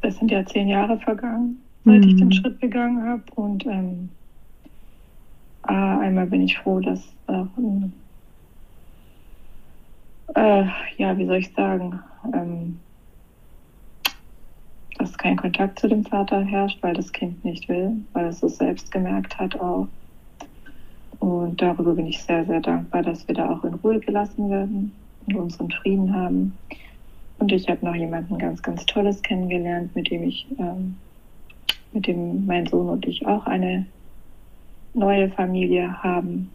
es 0.03 0.19
sind 0.19 0.31
ja 0.31 0.45
zehn 0.45 0.69
Jahre 0.69 0.99
vergangen, 0.99 1.61
seit 1.85 2.03
mhm. 2.03 2.09
ich 2.09 2.17
den 2.17 2.33
Schritt 2.33 2.61
gegangen 2.61 3.03
habe 3.03 3.23
und 3.35 3.67
ähm, 3.67 4.09
einmal 5.63 6.27
bin 6.27 6.43
ich 6.43 6.57
froh, 6.59 6.81
dass 6.81 7.01
äh, 7.29 7.45
äh, 10.35 10.65
ja, 10.97 11.17
wie 11.17 11.27
soll 11.27 11.37
ich 11.37 11.53
sagen, 11.55 12.01
ähm, 12.33 12.79
dass 14.99 15.17
kein 15.19 15.37
Kontakt 15.37 15.79
zu 15.79 15.89
dem 15.89 16.05
Vater 16.05 16.43
herrscht, 16.43 16.83
weil 16.83 16.95
das 16.95 17.13
Kind 17.13 17.45
nicht 17.45 17.69
will, 17.69 17.93
weil 18.13 18.27
es 18.27 18.43
es 18.43 18.57
selbst 18.57 18.91
gemerkt 18.91 19.39
hat 19.39 19.59
auch. 19.61 19.89
Und 21.21 21.61
darüber 21.61 21.95
bin 21.95 22.07
ich 22.07 22.23
sehr, 22.23 22.45
sehr 22.45 22.61
dankbar, 22.61 23.03
dass 23.03 23.27
wir 23.27 23.35
da 23.35 23.51
auch 23.51 23.65
in 23.65 23.75
Ruhe 23.75 24.01
gelassen 24.01 24.51
werden 24.51 24.93
und 25.27 25.37
unseren 25.37 25.71
Frieden 25.71 26.15
haben. 26.15 26.57
Und 27.39 27.53
ich 27.53 27.69
habe 27.69 27.85
noch 27.85 27.95
jemanden 27.95 28.39
ganz, 28.39 28.63
ganz 28.63 28.85
Tolles 28.87 29.23
kennengelernt, 29.23 29.95
mit 29.95 30.11
dem 30.11 30.23
ich, 30.23 30.47
ähm, 30.59 30.97
mit 31.93 32.07
dem 32.07 32.47
mein 32.47 32.67
Sohn 32.67 32.89
und 32.89 33.07
ich 33.07 33.27
auch 33.27 33.47
eine 33.47 33.87
neue 34.95 35.29
Familie 35.31 36.03
haben. 36.03 36.51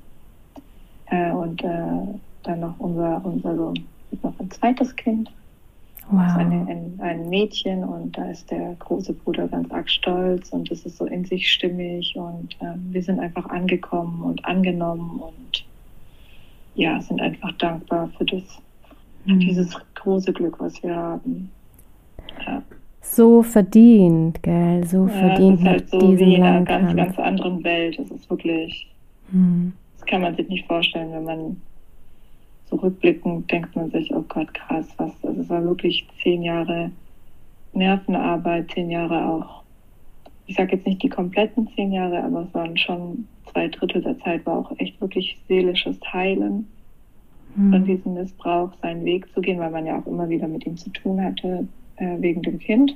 Äh, 1.08 1.32
und 1.32 1.64
äh, 1.64 2.20
dann 2.44 2.62
noch 2.62 2.80
unser, 2.80 3.24
unser 3.24 3.56
Sohn, 3.56 3.86
noch 4.22 4.40
ein 4.40 4.52
zweites 4.52 4.96
Kind. 4.96 5.32
Wow. 6.12 6.22
Das 6.24 6.32
ist 6.32 6.38
eine, 6.40 6.68
ein, 6.68 7.00
ein, 7.00 7.30
Mädchen 7.30 7.84
und 7.84 8.18
da 8.18 8.32
ist 8.32 8.50
der 8.50 8.76
große 8.80 9.14
Bruder 9.14 9.48
ganz 9.48 9.72
arg 9.72 9.88
stolz 9.90 10.50
und 10.50 10.72
es 10.72 10.84
ist 10.84 10.98
so 10.98 11.06
in 11.06 11.24
sich 11.24 11.52
stimmig 11.52 12.16
und 12.16 12.58
äh, 12.62 12.74
wir 12.90 13.04
sind 13.04 13.20
einfach 13.20 13.46
angekommen 13.48 14.24
und 14.24 14.44
angenommen 14.44 15.20
und 15.20 15.66
ja, 16.74 17.00
sind 17.02 17.22
einfach 17.22 17.52
dankbar 17.54 18.10
für 18.18 18.26
das, 18.26 18.42
für 19.24 19.34
mhm. 19.34 19.40
dieses 19.40 19.78
große 19.96 20.34
Glück, 20.34 20.60
was 20.60 20.82
wir 20.82 20.96
haben. 20.96 21.52
Ja. 22.46 22.64
So 23.02 23.44
verdient, 23.44 24.42
gell, 24.42 24.86
so 24.86 25.08
ja, 25.08 25.14
verdient. 25.14 25.60
Ist 25.60 25.68
halt 25.68 25.90
so 25.90 26.20
wie 26.20 26.36
in 26.36 26.44
einer 26.44 26.66
ganz, 26.66 26.96
ganz 26.96 27.20
anderen 27.20 27.64
Welt. 27.64 28.00
Es 28.00 28.10
ist 28.10 28.30
wirklich, 28.30 28.88
mhm. 29.32 29.74
das 29.98 30.08
kann 30.08 30.22
man 30.22 30.36
sich 30.36 30.48
nicht 30.48 30.66
vorstellen, 30.68 31.12
wenn 31.12 31.24
man 31.24 31.62
zurückblickend 32.70 33.52
denkt 33.52 33.76
man 33.76 33.90
sich, 33.92 34.14
oh 34.14 34.24
Gott, 34.28 34.54
krass, 34.54 34.88
was, 34.98 35.12
also 35.24 35.42
es 35.42 35.50
war 35.50 35.64
wirklich 35.64 36.08
zehn 36.24 36.44
Jahre 36.44 36.92
Nervenarbeit, 37.74 38.72
zehn 38.72 38.90
Jahre 38.90 39.26
auch, 39.26 39.64
ich 40.48 40.56
sage 40.56 40.76
jetzt 40.76 40.86
nicht 40.86 41.04
die 41.04 41.10
kompletten 41.10 41.68
zehn 41.76 41.92
Jahre, 41.92 42.24
aber 42.24 42.42
es 42.42 42.54
waren 42.54 42.78
schon 42.78 43.28
zwei 43.52 43.68
Drittel 43.68 44.02
der 44.02 44.18
Zeit, 44.20 44.46
war 44.46 44.58
auch 44.58 44.72
echt 44.80 45.00
wirklich 45.02 45.40
seelisches 45.48 45.98
Heilen 46.12 46.68
mhm. 47.56 47.72
von 47.72 47.86
diesem 47.86 48.14
Missbrauch, 48.14 48.72
seinen 48.82 49.06
Weg 49.06 49.32
zu 49.34 49.42
gehen, 49.42 49.60
weil 49.60 49.72
man 49.72 49.86
ja 49.86 50.00
auch 50.00 50.08
immer 50.08 50.30
wieder 50.30 50.48
mit 50.48 50.66
ihm 50.66 50.78
zu 50.78 50.90
tun 50.92 51.24
hatte, 51.24 51.68
äh, 51.98 52.16
wegen 52.20 52.42
dem 52.42 52.60
Kind. 52.60 52.96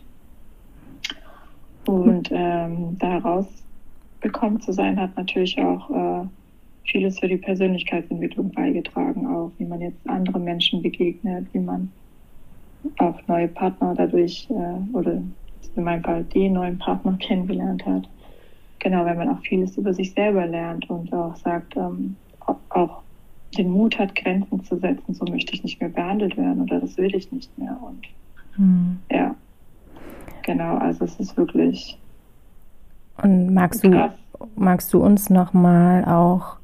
Und 1.86 2.30
ähm, 2.32 2.98
da 3.00 3.08
herausbekommen 3.08 4.62
zu 4.62 4.72
sein, 4.72 5.00
hat 5.00 5.16
natürlich 5.18 5.60
auch 5.60 5.90
äh, 5.90 6.28
vieles 6.86 7.20
für 7.20 7.28
die 7.28 7.38
Persönlichkeitsentwicklung 7.38 8.52
beigetragen, 8.52 9.26
auch 9.28 9.52
wie 9.58 9.66
man 9.66 9.82
jetzt 9.82 10.08
andere 10.08 10.40
Menschen 10.40 10.82
begegnet, 10.82 11.48
wie 11.54 11.60
man 11.60 11.92
auch 13.00 13.16
neue 13.28 13.48
Partner 13.48 13.94
dadurch 13.96 14.48
äh, 14.50 14.96
oder 14.96 15.22
in 15.76 15.84
meinem 15.84 16.04
Fall 16.04 16.24
den 16.26 16.54
neuen 16.54 16.78
Partner 16.78 17.18
kennengelernt 17.20 17.86
hat. 17.86 18.08
Genau, 18.80 19.06
wenn 19.06 19.18
man 19.18 19.30
auch 19.30 19.40
vieles 19.42 19.78
über 19.78 19.94
sich 19.94 20.12
selber 20.12 20.46
lernt 20.46 20.90
und 20.90 21.14
auch 21.14 21.36
sagt, 21.38 21.78
ähm, 21.78 22.18
auch 22.70 23.02
den 23.58 23.70
Mut 23.70 23.98
hat, 23.98 24.16
Grenzen 24.16 24.64
zu 24.64 24.78
setzen, 24.78 25.14
so 25.14 25.26
möchte 25.26 25.54
ich 25.54 25.64
nicht 25.64 25.80
mehr 25.80 25.90
behandelt 25.90 26.36
werden 26.38 26.64
oder 26.64 26.82
das 26.82 26.98
will 26.98 27.16
ich 27.16 27.32
nicht 27.32 27.56
mehr. 27.58 27.78
Und 27.82 28.06
hm. 28.56 29.00
ja, 29.10 29.36
genau, 30.42 30.78
also 30.78 31.06
es 31.06 31.20
ist 31.20 31.38
wirklich. 31.38 31.98
Und 33.22 33.54
magst 33.54 33.86
du, 33.86 34.12
magst 34.56 34.94
du 34.94 35.02
uns 35.02 35.30
nochmal 35.30 36.04
auch 36.06 36.58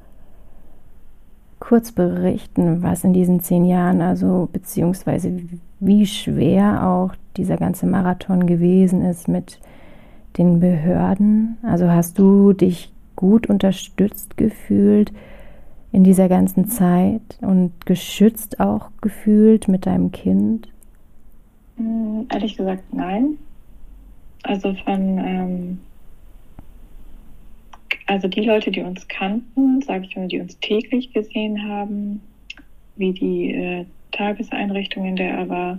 kurz 1.70 1.92
berichten, 1.92 2.82
was 2.82 3.04
in 3.04 3.12
diesen 3.12 3.38
zehn 3.38 3.64
Jahren, 3.64 4.00
also 4.00 4.48
beziehungsweise 4.52 5.40
wie 5.78 6.04
schwer 6.04 6.84
auch 6.84 7.14
dieser 7.36 7.56
ganze 7.56 7.86
Marathon 7.86 8.46
gewesen 8.46 9.02
ist 9.02 9.28
mit 9.28 9.60
den 10.36 10.58
Behörden? 10.58 11.58
Also 11.62 11.88
hast 11.88 12.18
du 12.18 12.54
dich 12.54 12.92
gut 13.14 13.48
unterstützt 13.48 14.36
gefühlt 14.36 15.12
in 15.92 16.02
dieser 16.02 16.28
ganzen 16.28 16.66
Zeit 16.66 17.38
und 17.40 17.86
geschützt 17.86 18.58
auch 18.58 18.90
gefühlt 19.00 19.68
mit 19.68 19.86
deinem 19.86 20.10
Kind? 20.10 20.66
Hm, 21.76 22.26
ehrlich 22.32 22.56
gesagt, 22.56 22.82
nein. 22.92 23.38
Also 24.42 24.74
von, 24.84 25.18
ähm, 25.18 25.78
also 28.10 28.26
die 28.26 28.40
Leute, 28.40 28.72
die 28.72 28.80
uns 28.80 29.06
kannten, 29.06 29.82
sage 29.82 30.04
ich 30.04 30.16
mal, 30.16 30.26
die 30.26 30.40
uns 30.40 30.58
täglich 30.58 31.12
gesehen 31.12 31.62
haben, 31.68 32.20
wie 32.96 33.12
die 33.12 33.54
äh, 33.54 33.86
Tageseinrichtung, 34.10 35.04
in 35.04 35.14
der 35.14 35.30
er 35.30 35.48
war 35.48 35.78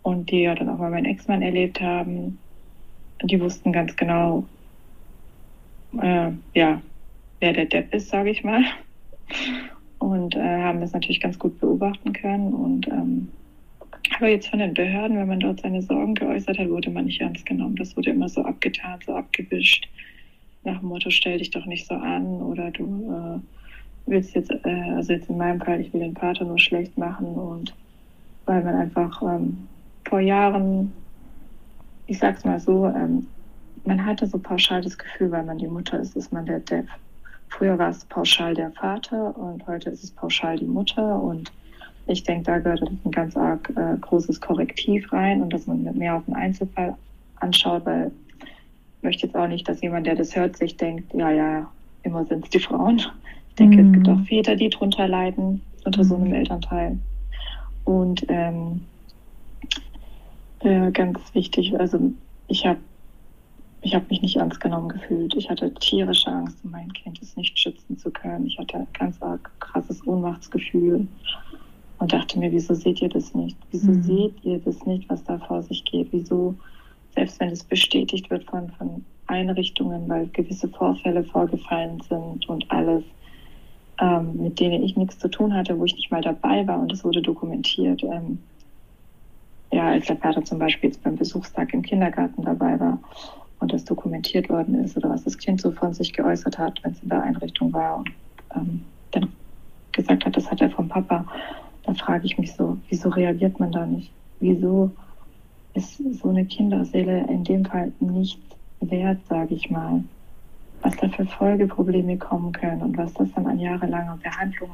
und 0.00 0.30
die 0.30 0.40
ja 0.40 0.54
dann 0.54 0.70
auch 0.70 0.78
mal 0.78 0.90
meinen 0.90 1.04
Ex-Mann 1.04 1.42
erlebt 1.42 1.78
haben, 1.82 2.38
die 3.22 3.38
wussten 3.38 3.70
ganz 3.70 3.94
genau, 3.96 4.46
äh, 6.00 6.30
ja, 6.54 6.80
wer 7.40 7.52
der 7.52 7.66
Depp 7.66 7.92
ist, 7.92 8.08
sage 8.08 8.30
ich 8.30 8.42
mal. 8.42 8.64
Und 9.98 10.34
äh, 10.34 10.40
haben 10.40 10.80
das 10.80 10.94
natürlich 10.94 11.20
ganz 11.20 11.38
gut 11.38 11.60
beobachten 11.60 12.14
können. 12.14 12.54
Und 12.54 12.88
ähm, 12.88 13.28
aber 14.16 14.28
jetzt 14.28 14.48
von 14.48 14.58
den 14.58 14.72
Behörden, 14.72 15.18
wenn 15.18 15.28
man 15.28 15.40
dort 15.40 15.60
seine 15.60 15.82
Sorgen 15.82 16.14
geäußert 16.14 16.58
hat, 16.58 16.70
wurde 16.70 16.88
man 16.88 17.04
nicht 17.04 17.20
ernst 17.20 17.44
genommen. 17.44 17.76
Das 17.76 17.94
wurde 17.94 18.10
immer 18.10 18.30
so 18.30 18.42
abgetan, 18.42 19.00
so 19.04 19.14
abgewischt. 19.14 19.86
Nach 20.64 20.78
dem 20.78 20.88
Motto, 20.88 21.10
stell 21.10 21.38
dich 21.38 21.50
doch 21.50 21.66
nicht 21.66 21.86
so 21.86 21.94
an 21.94 22.24
oder 22.42 22.70
du 22.70 22.84
äh, 23.12 24.10
willst 24.10 24.34
jetzt, 24.34 24.50
äh, 24.50 24.92
also 24.94 25.12
jetzt 25.12 25.28
in 25.28 25.36
meinem 25.36 25.60
Fall, 25.60 25.80
ich 25.80 25.92
will 25.92 26.00
den 26.00 26.16
Vater 26.16 26.44
nur 26.44 26.58
schlecht 26.58 26.96
machen 26.96 27.26
und 27.26 27.74
weil 28.46 28.62
man 28.62 28.74
einfach 28.74 29.22
ähm, 29.22 29.68
vor 30.08 30.20
Jahren, 30.20 30.92
ich 32.06 32.18
sag's 32.18 32.44
mal 32.44 32.60
so, 32.60 32.86
ähm, 32.86 33.26
man 33.84 34.04
hatte 34.04 34.26
so 34.26 34.38
pauschal 34.38 34.82
das 34.82 34.96
Gefühl, 34.96 35.30
weil 35.30 35.44
man 35.44 35.58
die 35.58 35.66
Mutter 35.66 35.98
ist, 35.98 36.16
ist 36.16 36.32
man 36.32 36.46
der 36.46 36.60
Depp. 36.60 36.86
Früher 37.48 37.78
war 37.78 37.90
es 37.90 38.04
pauschal 38.04 38.54
der 38.54 38.70
Vater 38.72 39.36
und 39.36 39.66
heute 39.66 39.90
ist 39.90 40.04
es 40.04 40.10
pauschal 40.10 40.58
die 40.58 40.66
Mutter 40.66 41.20
und 41.20 41.52
ich 42.06 42.24
denke, 42.24 42.44
da 42.44 42.58
gehört 42.58 42.82
ein 42.82 43.10
ganz 43.10 43.36
arg 43.36 43.70
äh, 43.76 43.96
großes 44.00 44.40
Korrektiv 44.40 45.12
rein 45.12 45.42
und 45.42 45.52
dass 45.52 45.66
man 45.66 45.82
mehr 45.96 46.16
auf 46.16 46.24
den 46.24 46.34
Einzelfall 46.34 46.96
anschaut, 47.36 47.84
weil 47.84 48.10
möchte 49.02 49.26
jetzt 49.26 49.36
auch 49.36 49.48
nicht, 49.48 49.68
dass 49.68 49.80
jemand, 49.80 50.06
der 50.06 50.16
das 50.16 50.34
hört, 50.36 50.56
sich 50.56 50.76
denkt, 50.76 51.12
ja, 51.14 51.30
ja, 51.30 51.70
immer 52.02 52.24
sind 52.24 52.44
es 52.44 52.50
die 52.50 52.60
Frauen. 52.60 52.98
Ich 53.48 53.54
denke, 53.56 53.82
mhm. 53.82 53.88
es 53.88 53.92
gibt 53.94 54.08
auch 54.08 54.20
Väter, 54.26 54.56
die 54.56 54.70
drunter 54.70 55.08
leiden, 55.08 55.60
unter 55.84 56.02
mhm. 56.02 56.08
so 56.08 56.16
einem 56.16 56.28
mhm. 56.28 56.34
Elternteil. 56.34 56.98
Und 57.84 58.24
ähm, 58.28 58.82
äh, 60.60 60.90
ganz 60.92 61.18
wichtig, 61.34 61.78
also 61.78 62.12
ich 62.48 62.66
habe 62.66 62.78
ich 63.84 63.96
habe 63.96 64.06
mich 64.10 64.22
nicht 64.22 64.36
ernst 64.36 64.60
genommen 64.60 64.88
gefühlt. 64.88 65.34
Ich 65.34 65.50
hatte 65.50 65.74
tierische 65.74 66.30
Angst, 66.30 66.64
mein 66.64 66.92
Kind 66.92 67.20
es 67.20 67.36
nicht 67.36 67.58
schützen 67.58 67.98
zu 67.98 68.12
können. 68.12 68.46
Ich 68.46 68.56
hatte 68.56 68.78
ein 68.78 68.86
ganz 68.92 69.20
arg 69.20 69.50
krasses 69.58 70.06
Ohnmachtsgefühl 70.06 71.08
und 71.98 72.12
dachte 72.12 72.38
mir, 72.38 72.52
wieso 72.52 72.74
seht 72.74 73.02
ihr 73.02 73.08
das 73.08 73.34
nicht? 73.34 73.56
Wieso 73.72 73.90
mhm. 73.90 74.02
seht 74.02 74.44
ihr 74.44 74.60
das 74.60 74.86
nicht, 74.86 75.10
was 75.10 75.24
da 75.24 75.38
vor 75.38 75.62
sich 75.62 75.84
geht? 75.84 76.08
Wieso, 76.12 76.54
selbst 77.14 77.40
wenn 77.40 77.50
es 77.50 77.64
bestätigt 77.64 78.30
wird 78.30 78.44
von, 78.44 78.70
von 78.72 79.04
Einrichtungen, 79.26 80.08
weil 80.08 80.26
gewisse 80.28 80.68
Vorfälle 80.68 81.24
vorgefallen 81.24 82.00
sind 82.08 82.48
und 82.48 82.70
alles, 82.70 83.04
ähm, 84.00 84.42
mit 84.42 84.60
denen 84.60 84.82
ich 84.82 84.96
nichts 84.96 85.18
zu 85.18 85.28
tun 85.28 85.54
hatte, 85.54 85.78
wo 85.78 85.84
ich 85.84 85.94
nicht 85.94 86.10
mal 86.10 86.22
dabei 86.22 86.66
war 86.66 86.80
und 86.80 86.92
es 86.92 87.04
wurde 87.04 87.22
dokumentiert. 87.22 88.02
Ähm, 88.02 88.38
ja, 89.72 89.88
als 89.88 90.06
der 90.06 90.16
Vater 90.16 90.44
zum 90.44 90.58
Beispiel 90.58 90.90
jetzt 90.90 91.02
beim 91.02 91.16
Besuchstag 91.16 91.72
im 91.72 91.82
Kindergarten 91.82 92.42
dabei 92.42 92.78
war 92.78 92.98
und 93.60 93.72
das 93.72 93.84
dokumentiert 93.84 94.50
worden 94.50 94.74
ist 94.84 94.96
oder 94.96 95.08
was 95.10 95.24
das 95.24 95.38
Kind 95.38 95.60
so 95.60 95.72
von 95.72 95.94
sich 95.94 96.12
geäußert 96.12 96.58
hat, 96.58 96.82
wenn 96.82 96.92
es 96.92 97.02
in 97.02 97.08
der 97.08 97.22
Einrichtung 97.22 97.72
war 97.72 97.98
und 97.98 98.10
ähm, 98.54 98.82
dann 99.12 99.32
gesagt 99.92 100.26
hat, 100.26 100.36
das 100.36 100.50
hat 100.50 100.60
er 100.60 100.70
vom 100.70 100.88
Papa, 100.88 101.24
da 101.84 101.94
frage 101.94 102.26
ich 102.26 102.38
mich 102.38 102.52
so, 102.52 102.76
wieso 102.88 103.08
reagiert 103.08 103.58
man 103.60 103.72
da 103.72 103.86
nicht? 103.86 104.10
Wieso 104.40 104.90
ist 105.74 105.98
so 106.20 106.28
eine 106.28 106.44
Kinderseele 106.44 107.26
in 107.28 107.44
dem 107.44 107.64
Fall 107.64 107.92
nicht 108.00 108.40
wert, 108.80 109.18
sage 109.28 109.54
ich 109.54 109.70
mal? 109.70 110.02
Was 110.82 110.96
da 110.96 111.08
für 111.08 111.26
Folgeprobleme 111.26 112.18
kommen 112.18 112.52
können 112.52 112.82
und 112.82 112.96
was 112.96 113.14
das 113.14 113.28
dann 113.34 113.46
an 113.46 113.58
jahrelanger 113.58 114.18
Behandlung 114.22 114.70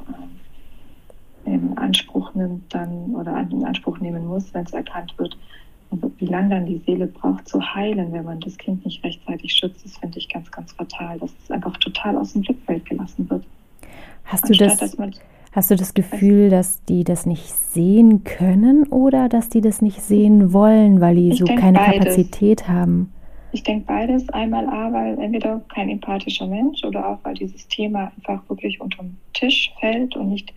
äh, 1.45 1.51
in 1.55 1.77
Anspruch 1.77 2.35
nimmt 2.35 2.75
dann 2.75 3.15
oder 3.15 3.47
in 3.51 3.65
Anspruch 3.65 3.99
nehmen 3.99 4.27
muss, 4.27 4.53
wenn 4.55 4.65
es 4.65 4.73
erkannt 4.73 5.15
wird, 5.19 5.37
wie 6.19 6.27
lange 6.27 6.51
dann 6.51 6.67
die 6.67 6.79
Seele 6.79 7.07
braucht 7.07 7.49
zu 7.49 7.61
heilen, 7.61 8.13
wenn 8.13 8.25
man 8.25 8.41
das 8.41 8.57
Kind 8.59 8.85
nicht 8.85 9.03
rechtzeitig 9.05 9.53
schützt, 9.53 9.85
das 9.85 9.97
finde 9.97 10.19
ich 10.19 10.29
ganz, 10.29 10.51
ganz 10.51 10.73
fatal, 10.73 11.19
dass 11.19 11.33
es 11.43 11.51
einfach 11.51 11.77
total 11.79 12.17
aus 12.17 12.33
dem 12.33 12.43
Blickfeld 12.43 12.85
gelassen 12.85 13.29
wird. 13.31 13.45
Hast 14.25 14.49
du 14.49 14.55
das, 14.55 14.97
hast 15.59 15.73
du 15.73 15.75
das 15.75 15.93
Gefühl, 15.93 16.51
dass 16.51 16.85
die 16.85 17.03
das 17.03 17.27
nicht 17.27 17.49
sehen 17.49 18.23
können 18.23 18.87
oder 18.87 19.29
dass 19.29 19.49
die 19.49 19.61
das 19.61 19.83
nicht 19.83 20.01
sehen 20.01 20.53
wollen, 20.53 21.01
weil 21.01 21.17
die 21.17 21.33
so 21.33 21.47
keine 21.47 21.79
beides. 21.79 21.99
Kapazität 21.99 22.69
haben? 22.69 23.13
Ich 23.51 23.65
denke 23.65 23.85
beides. 23.87 24.29
Einmal 24.29 24.69
A, 24.69 24.93
weil 24.93 25.19
entweder 25.19 25.61
kein 25.75 25.89
empathischer 25.89 26.47
Mensch 26.47 26.85
oder 26.85 27.09
auch, 27.09 27.19
weil 27.25 27.35
dieses 27.35 27.67
Thema 27.67 28.13
einfach 28.17 28.49
wirklich 28.49 28.81
unterm 28.81 29.17
Tisch 29.33 29.73
fällt 29.81 30.15
und 30.15 30.29
nicht 30.29 30.55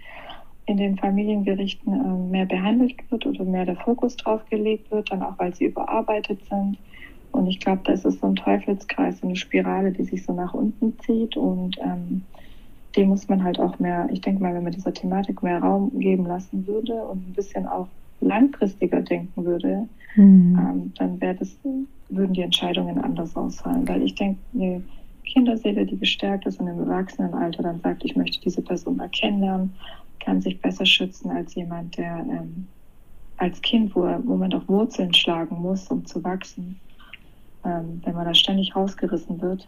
in 0.68 0.78
den 0.78 0.96
Familiengerichten 0.98 1.94
äh, 1.94 2.32
mehr 2.32 2.46
behandelt 2.46 2.94
wird 3.10 3.26
oder 3.26 3.44
mehr 3.44 3.66
der 3.66 3.78
Fokus 3.78 4.16
drauf 4.18 4.42
gelegt 4.52 4.92
wird, 4.92 5.12
dann 5.12 5.24
auch 5.24 5.34
weil 5.40 5.56
sie 5.56 5.66
überarbeitet 5.66 6.40
sind. 6.48 6.78
Und 7.32 7.48
ich 7.48 7.60
glaube, 7.60 7.82
das 7.86 8.06
ist 8.06 8.20
so 8.20 8.28
ein 8.28 8.36
Teufelskreis, 8.36 9.20
so 9.20 9.26
eine 9.26 9.36
Spirale, 9.36 9.92
die 9.92 10.04
sich 10.04 10.24
so 10.24 10.34
nach 10.34 10.54
unten 10.54 11.00
zieht. 11.00 11.36
Und 11.38 11.80
ähm, 11.80 12.22
dem 12.96 13.10
muss 13.10 13.28
man 13.28 13.44
halt 13.44 13.60
auch 13.60 13.80
mehr, 13.80 14.08
ich 14.12 14.22
denke 14.22 14.42
mal, 14.42 14.54
wenn 14.54 14.64
man 14.64 14.74
dieser 14.74 14.94
Thematik 14.94 15.42
mehr 15.44 15.60
Raum 15.60 15.92
geben 16.00 16.26
lassen 16.26 16.68
würde 16.68 16.94
und 16.94 17.30
ein 17.30 17.34
bisschen 17.34 17.68
auch 17.68 17.88
langfristiger 18.20 19.02
denken 19.02 19.46
würde, 19.46 19.88
mhm. 20.16 20.60
ähm, 20.60 20.94
dann 20.98 21.38
das, 21.38 21.58
würden 22.10 22.34
die 22.34 22.42
Entscheidungen 22.42 22.98
anders 23.00 23.36
ausfallen. 23.36 23.88
Weil 23.88 24.04
ich 24.04 24.16
denke, 24.16 24.40
eine 24.54 24.84
Kinderseele, 25.26 25.86
die 25.86 25.98
gestärkt 25.98 26.46
ist 26.46 26.60
und 26.60 26.68
im 26.68 26.80
Erwachsenenalter 26.80 27.64
dann 27.64 27.80
sagt, 27.80 28.04
ich 28.04 28.16
möchte 28.16 28.42
diese 28.42 28.62
Person 28.62 28.98
mal 28.98 29.10
kennenlernen, 29.10 29.74
kann 30.20 30.42
sich 30.42 30.60
besser 30.62 30.86
schützen 30.86 31.32
als 31.32 31.56
jemand, 31.56 31.98
der 31.98 32.18
ähm, 32.30 32.68
als 33.38 33.60
Kind, 33.62 33.96
wo, 33.96 34.02
wo 34.02 34.36
man 34.36 34.52
doch 34.52 34.68
Wurzeln 34.68 35.14
schlagen 35.14 35.62
muss, 35.62 35.88
um 35.88 36.06
zu 36.06 36.24
wachsen. 36.24 36.80
Ähm, 37.66 38.02
wenn 38.04 38.14
man 38.14 38.26
da 38.26 38.34
ständig 38.34 38.76
rausgerissen 38.76 39.42
wird, 39.42 39.68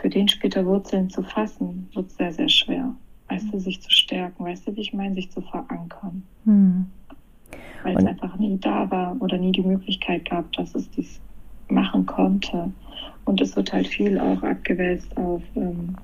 für 0.00 0.08
den 0.08 0.28
später 0.28 0.64
Wurzeln 0.66 1.10
zu 1.10 1.22
fassen, 1.22 1.88
wird 1.94 2.10
sehr, 2.12 2.32
sehr 2.32 2.48
schwer. 2.48 2.94
Weißt 3.28 3.52
du, 3.52 3.58
sich 3.58 3.80
zu 3.80 3.90
stärken, 3.90 4.44
weißt 4.44 4.66
du, 4.66 4.76
wie 4.76 4.82
ich 4.82 4.92
meine, 4.92 5.14
sich 5.14 5.30
zu 5.30 5.40
verankern. 5.40 6.22
Hm. 6.44 6.86
Weil 7.82 7.96
es 7.96 8.04
einfach 8.04 8.36
nie 8.38 8.58
da 8.60 8.90
war 8.90 9.16
oder 9.20 9.38
nie 9.38 9.52
die 9.52 9.62
Möglichkeit 9.62 10.28
gab, 10.28 10.52
dass 10.52 10.74
es 10.74 10.90
dies 10.90 11.20
machen 11.68 12.06
konnte. 12.06 12.70
Und 13.24 13.40
es 13.40 13.56
wird 13.56 13.72
halt 13.72 13.86
viel 13.86 14.18
auch 14.18 14.42
abgewälzt 14.42 15.16
auf 15.16 15.42
ähm, 15.56 15.96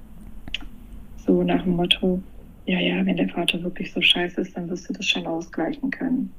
so 1.28 1.42
nach 1.42 1.62
dem 1.62 1.76
Motto, 1.76 2.20
ja, 2.66 2.80
ja, 2.80 3.04
wenn 3.04 3.16
der 3.16 3.28
Vater 3.28 3.62
wirklich 3.62 3.92
so 3.92 4.00
scheiße 4.00 4.40
ist, 4.40 4.56
dann 4.56 4.68
wirst 4.68 4.88
du 4.88 4.92
das 4.92 5.06
schon 5.06 5.26
ausgleichen 5.26 5.90
können. 5.90 6.32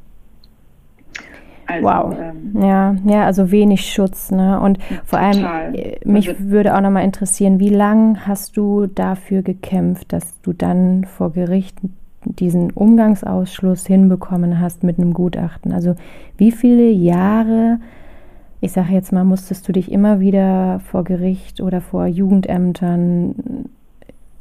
Also, 1.69 1.87
wow. 1.87 2.15
Ähm, 2.19 2.61
ja, 2.61 2.95
ja, 3.05 3.25
also 3.25 3.51
wenig 3.51 3.91
Schutz, 3.91 4.31
ne? 4.31 4.59
Und 4.59 4.79
vor 5.05 5.19
total. 5.19 5.45
allem, 5.45 5.73
äh, 5.75 5.99
mich 6.03 6.29
also, 6.29 6.49
würde 6.49 6.75
auch 6.75 6.81
nochmal 6.81 7.03
interessieren, 7.03 7.59
wie 7.59 7.69
lange 7.69 8.25
hast 8.25 8.57
du 8.57 8.87
dafür 8.87 9.41
gekämpft, 9.41 10.11
dass 10.13 10.39
du 10.41 10.53
dann 10.53 11.05
vor 11.05 11.31
Gericht 11.31 11.77
diesen 12.25 12.71
Umgangsausschluss 12.71 13.85
hinbekommen 13.85 14.59
hast 14.59 14.83
mit 14.83 14.97
einem 14.97 15.13
Gutachten? 15.13 15.71
Also 15.71 15.95
wie 16.37 16.51
viele 16.51 16.89
Jahre, 16.89 17.79
ich 18.61 18.71
sage 18.71 18.93
jetzt 18.93 19.11
mal, 19.11 19.23
musstest 19.23 19.67
du 19.67 19.71
dich 19.71 19.91
immer 19.91 20.19
wieder 20.19 20.79
vor 20.79 21.03
Gericht 21.03 21.61
oder 21.61 21.81
vor 21.81 22.07
Jugendämtern 22.07 23.69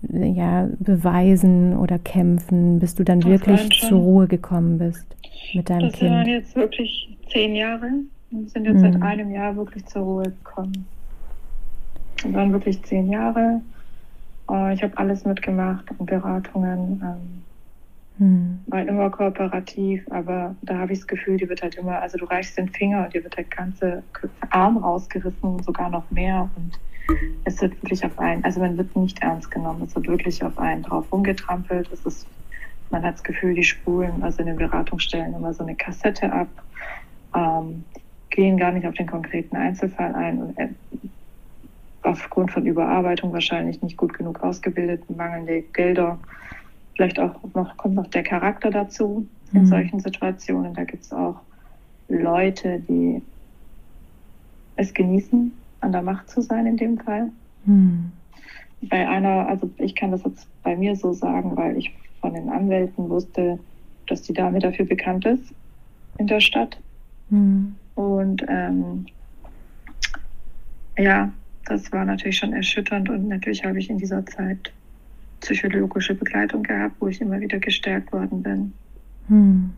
ja, 0.03 0.69
beweisen 0.79 1.77
oder 1.77 1.99
kämpfen, 1.99 2.79
bis 2.79 2.95
du 2.95 3.05
dann 3.05 3.21
das 3.21 3.31
wirklich 3.31 3.81
zur 3.81 3.99
Ruhe 3.99 4.27
gekommen 4.27 4.79
bist 4.79 5.07
mit 5.55 5.71
deinem 5.71 5.91
das 5.91 5.93
Kind? 5.93 6.11
Das 6.11 6.19
waren 6.19 6.29
jetzt 6.29 6.57
wirklich 6.57 7.17
zehn 7.31 7.55
Jahre 7.55 7.91
und 8.31 8.51
sind 8.51 8.65
jetzt 8.65 8.83
mhm. 8.83 8.93
seit 8.93 9.03
einem 9.03 9.31
Jahr 9.31 9.57
wirklich 9.57 9.85
zur 9.87 10.03
Ruhe 10.03 10.25
gekommen. 10.25 10.87
Das 12.23 12.33
waren 12.33 12.53
wirklich 12.53 12.83
zehn 12.85 13.11
Jahre. 13.11 13.61
Oh, 14.49 14.69
ich 14.73 14.83
habe 14.83 14.97
alles 14.97 15.25
mitgemacht, 15.25 15.85
Beratungen. 15.99 17.03
Ähm, 17.03 17.43
Hm. 18.19 18.59
War 18.67 18.87
immer 18.87 19.11
kooperativ, 19.11 20.05
aber 20.11 20.55
da 20.63 20.79
habe 20.79 20.93
ich 20.93 20.99
das 20.99 21.07
Gefühl, 21.07 21.37
die 21.37 21.49
wird 21.49 21.63
halt 21.63 21.77
immer, 21.77 22.01
also 22.01 22.19
du 22.19 22.25
reichst 22.25 22.59
den 22.59 22.69
Finger 22.69 23.05
und 23.05 23.15
dir 23.15 23.23
wird 23.23 23.37
der 23.37 23.45
ganze 23.45 24.03
Arm 24.51 24.77
rausgerissen, 24.77 25.63
sogar 25.63 25.89
noch 25.89 26.11
mehr. 26.11 26.51
Und 26.57 26.79
es 27.45 27.61
wird 27.61 27.81
wirklich 27.83 28.05
auf 28.05 28.19
einen, 28.19 28.45
also 28.45 28.61
man 28.61 28.77
wird 28.77 28.95
nicht 28.97 29.23
ernst 29.23 29.51
genommen, 29.51 29.83
es 29.83 29.95
wird 29.95 30.09
wirklich 30.09 30.43
auf 30.43 30.59
einen 30.59 30.83
drauf 30.83 31.11
rumgetrampelt. 31.13 31.91
Es 31.93 32.05
ist, 32.05 32.27
man 32.91 33.03
hat 33.03 33.15
das 33.15 33.25
Gefühl, 33.25 33.55
die 33.55 33.65
spulen, 33.65 34.23
also 34.23 34.41
in 34.41 34.47
den 34.47 34.57
Beratungsstellen 34.57 35.35
immer 35.35 35.55
so 35.55 35.63
eine 35.63 35.75
Kassette 35.75 36.33
ab, 36.33 36.49
ähm, 37.35 37.85
gehen 38.31 38.57
gar 38.57 38.73
nicht 38.73 38.87
auf 38.87 38.95
den 38.95 39.07
konkreten 39.07 39.57
Einzelfall 39.57 40.15
ein 40.15 40.39
und 40.39 40.59
äh, 40.59 40.69
aufgrund 42.03 42.53
von 42.53 42.67
Überarbeitung 42.67 43.33
wahrscheinlich 43.33 43.83
nicht 43.83 43.97
gut 43.97 44.15
genug 44.15 44.43
ausgebildet, 44.43 45.05
mangelnde 45.11 45.63
Gelder 45.73 46.19
Vielleicht 46.99 47.21
auch 47.21 47.37
noch, 47.55 47.77
kommt 47.77 47.95
noch 47.95 48.09
der 48.09 48.25
Charakter 48.25 48.71
dazu 48.71 49.25
in 49.53 49.61
mhm. 49.61 49.67
solchen 49.67 50.01
Situationen. 50.01 50.75
Da 50.75 50.83
gibt 50.83 51.05
es 51.05 51.13
auch 51.13 51.37
Leute, 52.09 52.81
die 52.89 53.23
es 54.75 54.93
genießen, 54.93 55.53
an 55.81 55.93
der 55.93 56.03
Macht 56.03 56.29
zu 56.29 56.41
sein 56.41 56.67
in 56.67 56.77
dem 56.77 56.99
Fall. 56.99 57.31
Mhm. 57.65 58.13
Bei 58.83 59.09
einer, 59.09 59.49
also 59.49 59.71
ich 59.79 59.95
kann 59.95 60.13
das 60.13 60.23
jetzt 60.25 60.47
bei 60.63 60.77
mir 60.77 60.95
so 60.97 61.13
sagen, 61.13 61.57
weil 61.57 61.77
ich 61.77 61.93
von 62.21 62.35
den 62.35 62.49
Anwälten 62.49 63.09
wusste, 63.09 63.59
dass 64.07 64.23
die 64.23 64.33
Dame 64.33 64.59
dafür 64.59 64.85
bekannt 64.85 65.27
ist 65.27 65.53
in 66.19 66.27
der 66.27 66.41
Stadt. 66.41 66.79
Mhm. 67.31 67.75
Und 67.95 68.45
ähm, 68.49 69.07
ja, 70.97 71.33
das 71.65 71.93
war 71.93 72.05
natürlich 72.05 72.39
schon 72.39 72.53
erschütternd 72.53 73.09
und 73.09 73.29
natürlich 73.29 73.65
habe 73.65 73.79
ich 73.79 73.91
in 73.91 73.99
dieser 73.99 74.25
Zeit 74.27 74.73
psychologische 75.41 76.15
Begleitung 76.15 76.63
gehabt, 76.63 76.97
wo 77.01 77.09
ich 77.09 77.21
immer 77.21 77.41
wieder 77.41 77.59
gestärkt 77.59 78.13
worden 78.13 78.43
bin. 78.43 78.73
Hm. 79.29 79.71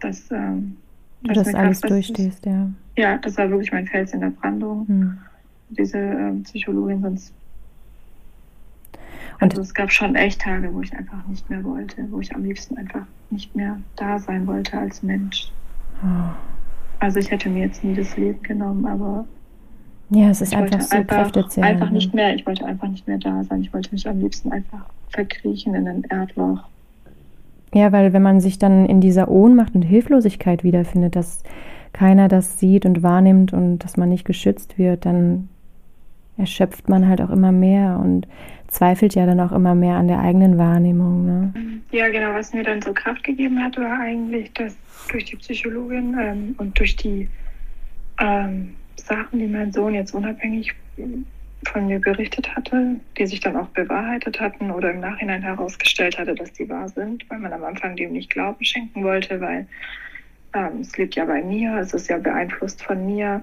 Das, 0.00 0.30
ähm, 0.30 0.76
du 1.24 1.32
das 1.32 1.54
alles 1.54 1.80
durchstehst, 1.80 2.44
ja. 2.46 2.70
Ja, 2.96 3.18
das 3.18 3.36
war 3.38 3.48
wirklich 3.50 3.72
mein 3.72 3.86
Fels 3.86 4.12
in 4.12 4.20
der 4.20 4.30
Brandung. 4.30 4.86
Hm. 4.86 5.18
Diese 5.70 5.98
ähm, 5.98 6.42
Psychologin, 6.42 7.00
sonst. 7.00 7.32
Und 9.40 9.50
also 9.50 9.62
es 9.62 9.74
gab 9.74 9.90
schon 9.90 10.14
echt 10.14 10.40
Tage, 10.42 10.72
wo 10.72 10.82
ich 10.82 10.92
einfach 10.96 11.26
nicht 11.26 11.48
mehr 11.50 11.64
wollte, 11.64 12.06
wo 12.10 12.20
ich 12.20 12.34
am 12.34 12.44
liebsten 12.44 12.76
einfach 12.76 13.06
nicht 13.30 13.56
mehr 13.56 13.80
da 13.96 14.18
sein 14.18 14.46
wollte 14.46 14.78
als 14.78 15.02
Mensch. 15.02 15.50
Oh. 16.02 16.30
Also 17.00 17.18
ich 17.18 17.30
hätte 17.30 17.48
mir 17.48 17.66
jetzt 17.66 17.82
nie 17.82 17.94
das 17.94 18.16
Leben 18.16 18.42
genommen, 18.42 18.86
aber 18.86 19.24
ja, 20.10 20.28
es 20.28 20.42
ist 20.42 20.52
ich 20.52 20.58
einfach 20.58 20.80
so 20.80 20.96
einfach. 20.96 21.56
Einfach 21.56 21.90
nicht 21.90 22.12
mehr, 22.12 22.34
ich 22.34 22.46
wollte 22.46 22.66
einfach 22.66 22.88
nicht 22.88 23.08
mehr 23.08 23.18
da 23.18 23.42
sein. 23.44 23.62
Ich 23.62 23.72
wollte 23.72 23.90
mich 23.92 24.06
am 24.06 24.20
liebsten 24.20 24.52
einfach 24.52 24.84
verkriechen 25.08 25.74
in 25.74 25.88
ein 25.88 26.04
Erdloch. 26.04 26.68
Ja, 27.74 27.92
weil 27.92 28.12
wenn 28.12 28.22
man 28.22 28.40
sich 28.40 28.58
dann 28.58 28.86
in 28.86 29.00
dieser 29.00 29.28
Ohnmacht 29.28 29.74
und 29.74 29.82
Hilflosigkeit 29.82 30.62
wiederfindet, 30.62 31.16
dass 31.16 31.42
keiner 31.92 32.28
das 32.28 32.58
sieht 32.58 32.86
und 32.86 33.02
wahrnimmt 33.02 33.52
und 33.52 33.78
dass 33.78 33.96
man 33.96 34.08
nicht 34.08 34.24
geschützt 34.24 34.78
wird, 34.78 35.06
dann 35.06 35.48
erschöpft 36.36 36.88
man 36.88 37.08
halt 37.08 37.20
auch 37.20 37.30
immer 37.30 37.52
mehr 37.52 38.00
und 38.02 38.26
zweifelt 38.68 39.14
ja 39.14 39.26
dann 39.26 39.40
auch 39.40 39.52
immer 39.52 39.74
mehr 39.74 39.96
an 39.96 40.08
der 40.08 40.20
eigenen 40.20 40.56
Wahrnehmung. 40.56 41.26
Ne? 41.26 41.52
Ja, 41.92 42.08
genau. 42.08 42.32
Was 42.32 42.54
mir 42.54 42.64
dann 42.64 42.80
so 42.80 42.92
Kraft 42.94 43.22
gegeben 43.22 43.62
hat, 43.62 43.76
war 43.76 44.00
eigentlich, 44.00 44.52
dass 44.54 44.76
durch 45.10 45.26
die 45.26 45.36
Psychologin 45.36 46.16
ähm, 46.18 46.54
und 46.56 46.78
durch 46.78 46.96
die 46.96 47.28
ähm, 48.18 48.74
Sachen, 48.96 49.38
die 49.38 49.46
mein 49.46 49.72
Sohn 49.72 49.94
jetzt 49.94 50.14
unabhängig 50.14 50.74
von 51.68 51.86
mir 51.86 52.00
berichtet 52.00 52.54
hatte, 52.54 52.96
die 53.16 53.26
sich 53.26 53.40
dann 53.40 53.56
auch 53.56 53.68
bewahrheitet 53.68 54.40
hatten 54.40 54.70
oder 54.70 54.90
im 54.90 55.00
Nachhinein 55.00 55.42
herausgestellt 55.42 56.18
hatte, 56.18 56.34
dass 56.34 56.52
die 56.52 56.68
wahr 56.68 56.88
sind, 56.88 57.28
weil 57.30 57.38
man 57.38 57.52
am 57.52 57.64
Anfang 57.64 57.96
dem 57.96 58.12
nicht 58.12 58.30
Glauben 58.30 58.64
schenken 58.64 59.04
wollte, 59.04 59.40
weil 59.40 59.66
ähm, 60.54 60.80
es 60.80 60.96
liegt 60.96 61.14
ja 61.14 61.24
bei 61.24 61.42
mir, 61.42 61.78
es 61.78 61.94
ist 61.94 62.08
ja 62.08 62.18
beeinflusst 62.18 62.82
von 62.82 63.06
mir. 63.06 63.42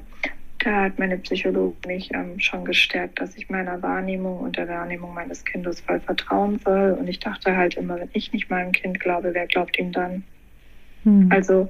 Da 0.63 0.84
hat 0.84 0.99
meine 0.99 1.17
Psychologin 1.17 1.77
mich 1.88 2.13
ähm, 2.13 2.39
schon 2.39 2.65
gestärkt, 2.65 3.21
dass 3.21 3.38
ich 3.38 3.49
meiner 3.49 3.82
Wahrnehmung 3.82 4.39
und 4.39 4.58
der 4.58 4.67
Wahrnehmung 4.67 5.13
meines 5.13 5.45
Kindes 5.45 5.79
voll 5.79 6.01
vertrauen 6.01 6.60
soll. 6.60 6.97
Und 6.99 7.08
ich 7.08 7.19
dachte 7.19 7.55
halt 7.55 7.75
immer, 7.75 7.97
wenn 7.97 8.10
ich 8.13 8.34
nicht 8.34 8.49
meinem 8.49 8.73
Kind 8.73 8.99
glaube, 8.99 9.34
wer 9.34 9.47
glaubt 9.47 9.79
ihm 9.79 9.93
dann? 9.93 10.23
Hm. 11.03 11.29
Also 11.32 11.69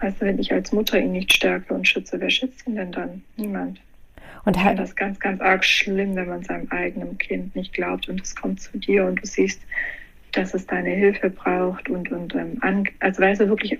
Weißt 0.00 0.20
du, 0.20 0.26
wenn 0.26 0.38
ich 0.38 0.52
als 0.52 0.72
Mutter 0.72 0.98
ihn 0.98 1.12
nicht 1.12 1.32
stärke 1.32 1.72
und 1.72 1.88
schütze, 1.88 2.20
wer 2.20 2.30
schützt 2.30 2.66
ihn 2.66 2.76
denn 2.76 2.92
dann? 2.92 3.22
Niemand. 3.36 3.80
Und 4.46 4.56
finde 4.56 4.76
das 4.76 4.94
ganz, 4.94 5.18
ganz 5.18 5.40
arg 5.40 5.64
schlimm, 5.64 6.14
wenn 6.14 6.28
man 6.28 6.44
seinem 6.44 6.68
eigenen 6.70 7.18
Kind 7.18 7.56
nicht 7.56 7.72
glaubt 7.72 8.08
und 8.08 8.20
es 8.22 8.34
kommt 8.36 8.60
zu 8.60 8.78
dir 8.78 9.04
und 9.04 9.20
du 9.20 9.26
siehst, 9.26 9.60
dass 10.32 10.54
es 10.54 10.66
deine 10.66 10.90
Hilfe 10.90 11.30
braucht 11.30 11.90
und, 11.90 12.12
und 12.12 12.32
ähm, 12.34 12.58
also 13.00 13.22
weil 13.22 13.32
es 13.32 13.40
wirklich 13.40 13.76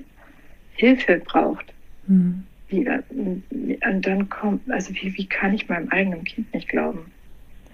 Hilfe 0.74 1.22
braucht. 1.24 1.72
Mhm. 2.08 2.44
Wie, 2.68 2.84
äh, 2.84 3.00
und 3.10 4.06
dann 4.06 4.28
kommt, 4.28 4.68
also 4.68 4.92
wie, 4.94 5.16
wie 5.16 5.26
kann 5.26 5.54
ich 5.54 5.68
meinem 5.68 5.88
eigenen 5.90 6.24
Kind 6.24 6.52
nicht 6.52 6.68
glauben? 6.68 7.12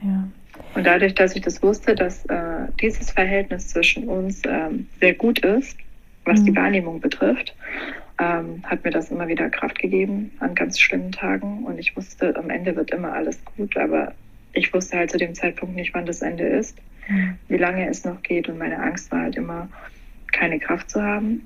Ja. 0.03 0.29
Und 0.75 0.87
dadurch, 0.87 1.15
dass 1.15 1.35
ich 1.35 1.41
das 1.41 1.63
wusste, 1.63 1.95
dass 1.95 2.27
äh, 2.27 2.67
dieses 2.79 3.11
Verhältnis 3.11 3.69
zwischen 3.69 4.07
uns 4.07 4.43
ähm, 4.47 4.87
sehr 5.01 5.15
gut 5.15 5.39
ist, 5.39 5.79
was 6.27 6.41
mhm. 6.41 6.45
die 6.45 6.57
Wahrnehmung 6.57 7.01
betrifft, 7.01 7.55
ähm, 8.23 8.63
hat 8.65 8.85
mir 8.85 8.91
das 8.91 9.11
immer 9.11 9.27
wieder 9.27 9.51
Kraft 9.51 9.79
gegeben 9.79 10.31
an 10.39 10.55
ganz 10.55 10.79
schlimmen 10.79 11.13
Tagen. 11.13 11.65
Und 11.65 11.79
ich 11.79 11.97
wusste, 11.97 12.37
am 12.37 12.51
Ende 12.51 12.77
wird 12.77 12.93
immer 12.93 13.13
alles 13.13 13.45
gut, 13.45 13.77
aber 13.77 14.15
ich 14.53 14.73
wusste 14.73 14.99
halt 14.99 15.11
zu 15.11 15.19
dem 15.19 15.35
Zeitpunkt 15.35 15.75
nicht, 15.75 15.93
wann 15.95 16.07
das 16.07 16.23
Ende 16.23 16.45
ist, 16.45 16.79
mhm. 17.09 17.37
wie 17.49 17.57
lange 17.57 17.89
es 17.89 18.05
noch 18.05 18.23
geht. 18.23 18.49
Und 18.49 18.59
meine 18.59 18.81
Angst 18.81 19.11
war 19.11 19.23
halt 19.23 19.37
immer, 19.37 19.69
keine 20.31 20.59
Kraft 20.61 20.91
zu 20.91 21.03
haben 21.03 21.45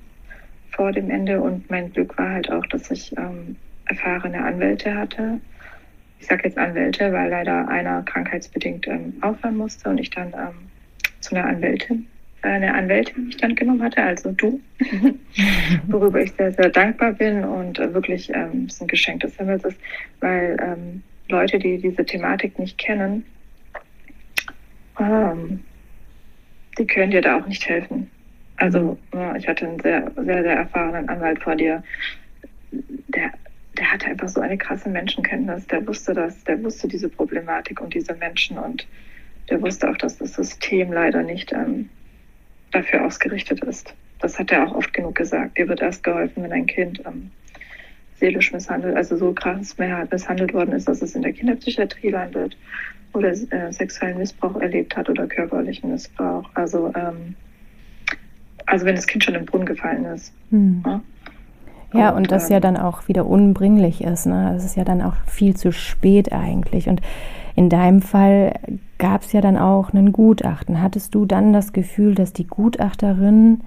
vor 0.71 0.91
dem 0.91 1.09
Ende. 1.09 1.41
Und 1.41 1.69
mein 1.69 1.91
Glück 1.91 2.17
war 2.17 2.29
halt 2.29 2.51
auch, 2.51 2.65
dass 2.67 2.91
ich 2.91 3.17
ähm, 3.17 3.55
erfahrene 3.85 4.43
Anwälte 4.43 4.93
hatte. 4.93 5.39
Ich 6.19 6.27
sage 6.27 6.43
jetzt 6.45 6.57
Anwälte, 6.57 7.11
weil 7.11 7.29
leider 7.29 7.67
einer 7.67 8.03
krankheitsbedingt 8.03 8.87
ähm, 8.87 9.13
aufhören 9.21 9.57
musste 9.57 9.89
und 9.89 9.97
ich 9.99 10.09
dann 10.09 10.27
ähm, 10.33 10.69
zu 11.21 11.35
einer 11.35 11.47
Anwältin 11.47 12.07
eine 12.41 12.73
Anwältin 12.73 13.25
mich 13.25 13.37
dann 13.37 13.55
genommen 13.55 13.83
hatte, 13.83 14.03
also 14.03 14.31
du, 14.31 14.59
worüber 15.87 16.21
ich 16.21 16.31
sehr, 16.33 16.51
sehr 16.51 16.69
dankbar 16.69 17.13
bin 17.13 17.43
und 17.43 17.77
wirklich 17.79 18.29
ähm, 18.33 18.65
es 18.67 18.81
ein 18.81 18.87
Geschenk 18.87 19.21
des 19.21 19.35
Himmels 19.37 19.63
ist, 19.65 19.79
weil 20.19 20.57
ähm, 20.61 21.03
Leute, 21.29 21.59
die 21.59 21.77
diese 21.77 22.05
Thematik 22.05 22.57
nicht 22.59 22.77
kennen, 22.77 23.25
ähm, 24.99 25.63
die 26.77 26.87
können 26.87 27.11
dir 27.11 27.21
da 27.21 27.39
auch 27.39 27.47
nicht 27.47 27.67
helfen. 27.67 28.09
Also 28.57 28.97
ja, 29.13 29.35
ich 29.35 29.47
hatte 29.47 29.67
einen 29.67 29.79
sehr, 29.79 30.11
sehr, 30.15 30.43
sehr 30.43 30.55
erfahrenen 30.55 31.09
Anwalt 31.09 31.43
vor 31.43 31.55
dir, 31.55 31.83
der, 32.71 33.31
der 33.77 33.91
hatte 33.91 34.07
einfach 34.07 34.29
so 34.29 34.41
eine 34.41 34.57
krasse 34.57 34.89
Menschenkenntnis, 34.89 35.67
der 35.67 35.85
wusste 35.85 36.13
das, 36.13 36.43
der 36.43 36.63
wusste 36.63 36.87
diese 36.87 37.09
Problematik 37.09 37.81
und 37.81 37.93
diese 37.93 38.13
Menschen 38.15 38.57
und 38.57 38.87
der 39.49 39.61
wusste 39.61 39.89
auch, 39.89 39.97
dass 39.97 40.17
das 40.17 40.33
System 40.33 40.91
leider 40.91 41.23
nicht 41.23 41.53
ähm, 41.53 41.89
dafür 42.77 43.05
ausgerichtet 43.05 43.63
ist. 43.63 43.93
Das 44.19 44.37
hat 44.39 44.51
er 44.51 44.67
auch 44.67 44.75
oft 44.75 44.93
genug 44.93 45.15
gesagt. 45.15 45.57
Dir 45.57 45.67
wird 45.67 45.81
erst 45.81 46.03
geholfen, 46.03 46.43
wenn 46.43 46.51
ein 46.51 46.65
Kind 46.65 47.01
ähm, 47.05 47.31
seelisch 48.19 48.51
misshandelt, 48.51 48.95
also 48.95 49.15
so 49.17 49.33
krass 49.33 49.75
misshandelt 49.77 50.53
worden 50.53 50.73
ist, 50.73 50.87
dass 50.87 51.01
es 51.01 51.15
in 51.15 51.21
der 51.21 51.33
Kinderpsychiatrie 51.33 52.09
landet 52.09 52.57
oder 53.13 53.29
äh, 53.29 53.71
sexuellen 53.71 54.17
Missbrauch 54.17 54.59
erlebt 54.59 54.95
hat 54.95 55.09
oder 55.09 55.27
körperlichen 55.27 55.91
Missbrauch. 55.91 56.49
Also, 56.53 56.91
ähm, 56.95 57.35
also 58.65 58.85
wenn 58.85 58.95
das 58.95 59.07
Kind 59.07 59.23
schon 59.23 59.35
im 59.35 59.45
Brunnen 59.45 59.65
gefallen 59.65 60.05
ist. 60.05 60.33
Hm. 60.49 60.83
Ja? 60.85 61.01
Ja, 61.97 62.11
und, 62.11 62.17
und 62.17 62.31
das 62.31 62.49
ähm, 62.49 62.53
ja 62.53 62.59
dann 62.59 62.77
auch 62.77 63.07
wieder 63.07 63.25
unbringlich 63.25 64.03
ist. 64.03 64.25
Ne? 64.25 64.51
Das 64.53 64.65
ist 64.65 64.75
ja 64.75 64.83
dann 64.83 65.01
auch 65.01 65.15
viel 65.25 65.55
zu 65.55 65.71
spät 65.71 66.31
eigentlich. 66.31 66.89
Und 66.89 67.01
in 67.55 67.69
deinem 67.69 68.01
Fall 68.01 68.53
gab 68.97 69.23
es 69.23 69.31
ja 69.31 69.41
dann 69.41 69.57
auch 69.57 69.93
ein 69.93 70.11
Gutachten. 70.11 70.81
Hattest 70.81 71.15
du 71.15 71.25
dann 71.25 71.53
das 71.53 71.73
Gefühl, 71.73 72.15
dass 72.15 72.33
die 72.33 72.47
Gutachterin 72.47 73.61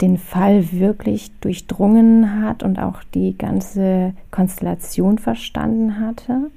den 0.00 0.18
Fall 0.18 0.72
wirklich 0.72 1.38
durchdrungen 1.38 2.42
hat 2.42 2.62
und 2.62 2.78
auch 2.78 3.02
die 3.14 3.38
ganze 3.38 4.14
Konstellation 4.30 5.18
verstanden 5.18 6.00
hatte? 6.00 6.50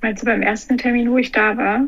Du 0.00 0.24
beim 0.24 0.42
ersten 0.42 0.78
Termin, 0.78 1.10
wo 1.10 1.18
ich 1.18 1.30
da 1.30 1.56
war? 1.56 1.82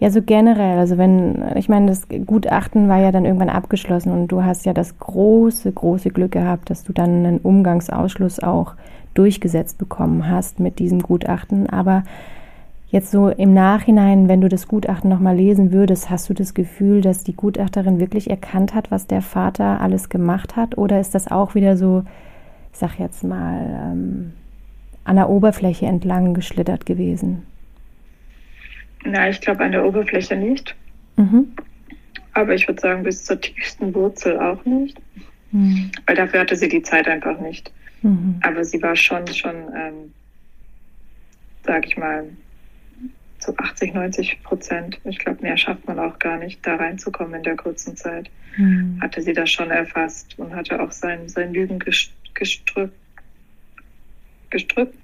Ja, 0.00 0.10
so 0.10 0.22
generell. 0.22 0.78
Also 0.78 0.96
wenn, 0.96 1.56
ich 1.56 1.68
meine, 1.68 1.86
das 1.86 2.06
Gutachten 2.08 2.88
war 2.88 2.98
ja 2.98 3.10
dann 3.10 3.24
irgendwann 3.24 3.48
abgeschlossen 3.48 4.12
und 4.12 4.28
du 4.28 4.44
hast 4.44 4.64
ja 4.64 4.72
das 4.72 4.98
große, 4.98 5.72
große 5.72 6.10
Glück 6.10 6.32
gehabt, 6.32 6.70
dass 6.70 6.84
du 6.84 6.92
dann 6.92 7.26
einen 7.26 7.38
Umgangsausschluss 7.38 8.40
auch 8.40 8.74
durchgesetzt 9.14 9.76
bekommen 9.78 10.28
hast 10.30 10.60
mit 10.60 10.78
diesem 10.78 11.00
Gutachten. 11.00 11.68
Aber 11.68 12.04
jetzt 12.90 13.10
so 13.10 13.28
im 13.28 13.52
Nachhinein, 13.52 14.28
wenn 14.28 14.40
du 14.40 14.48
das 14.48 14.68
Gutachten 14.68 15.10
nochmal 15.10 15.34
lesen 15.34 15.72
würdest, 15.72 16.10
hast 16.10 16.30
du 16.30 16.34
das 16.34 16.54
Gefühl, 16.54 17.00
dass 17.00 17.24
die 17.24 17.34
Gutachterin 17.34 17.98
wirklich 17.98 18.30
erkannt 18.30 18.76
hat, 18.76 18.92
was 18.92 19.08
der 19.08 19.22
Vater 19.22 19.80
alles 19.80 20.08
gemacht 20.10 20.54
hat? 20.54 20.78
Oder 20.78 21.00
ist 21.00 21.16
das 21.16 21.28
auch 21.28 21.56
wieder 21.56 21.76
so, 21.76 22.04
ich 22.72 22.78
sag 22.78 23.00
jetzt 23.00 23.24
mal, 23.24 23.92
ähm, 23.92 24.32
an 25.02 25.16
der 25.16 25.28
Oberfläche 25.28 25.86
entlang 25.86 26.34
geschlittert 26.34 26.86
gewesen? 26.86 27.42
Na, 29.04 29.28
ich 29.28 29.40
glaube 29.40 29.64
an 29.64 29.72
der 29.72 29.84
Oberfläche 29.84 30.36
nicht. 30.36 30.74
Mhm. 31.16 31.52
aber 32.32 32.54
ich 32.54 32.68
würde 32.68 32.80
sagen, 32.80 33.02
bis 33.02 33.24
zur 33.24 33.40
tiefsten 33.40 33.92
Wurzel 33.92 34.38
auch 34.38 34.64
nicht. 34.64 34.96
Mhm. 35.50 35.90
Weil 36.06 36.14
dafür 36.14 36.40
hatte 36.40 36.54
sie 36.54 36.68
die 36.68 36.82
Zeit 36.82 37.08
einfach 37.08 37.40
nicht. 37.40 37.72
Mhm. 38.02 38.40
Aber 38.42 38.64
sie 38.64 38.80
war 38.80 38.94
schon, 38.94 39.26
schon, 39.26 39.56
ähm, 39.74 40.14
sag 41.64 41.86
ich 41.86 41.96
mal, 41.96 42.28
zu 43.40 43.56
80, 43.56 43.94
90 43.94 44.42
Prozent. 44.42 45.00
Ich 45.04 45.18
glaube, 45.18 45.42
mehr 45.42 45.56
schafft 45.56 45.86
man 45.86 45.98
auch 45.98 46.18
gar 46.18 46.38
nicht, 46.38 46.64
da 46.66 46.76
reinzukommen 46.76 47.34
in 47.34 47.42
der 47.42 47.56
kurzen 47.56 47.96
Zeit. 47.96 48.30
Mhm. 48.56 48.98
Hatte 49.00 49.22
sie 49.22 49.32
das 49.32 49.50
schon 49.50 49.70
erfasst 49.70 50.38
und 50.38 50.54
hatte 50.54 50.80
auch 50.80 50.92
sein, 50.92 51.28
sein 51.28 51.52
Lügen 51.52 51.78
gestrüpp. 52.34 52.92
Gestrüpp? 54.50 54.94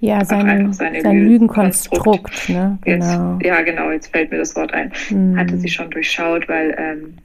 Ja, 0.00 0.24
seine, 0.24 0.72
sein 0.72 0.94
Lügenkonstrukt. 0.94 2.48
Ne? 2.48 2.78
Genau. 2.82 3.34
Jetzt, 3.34 3.46
ja, 3.46 3.60
genau, 3.62 3.90
jetzt 3.90 4.06
fällt 4.08 4.30
mir 4.30 4.38
das 4.38 4.56
Wort 4.56 4.72
ein. 4.72 4.92
Mhm. 5.10 5.36
Hatte 5.36 5.58
sie 5.58 5.68
schon 5.68 5.90
durchschaut, 5.90 6.48
weil, 6.48 6.74
ähm, 6.78 7.18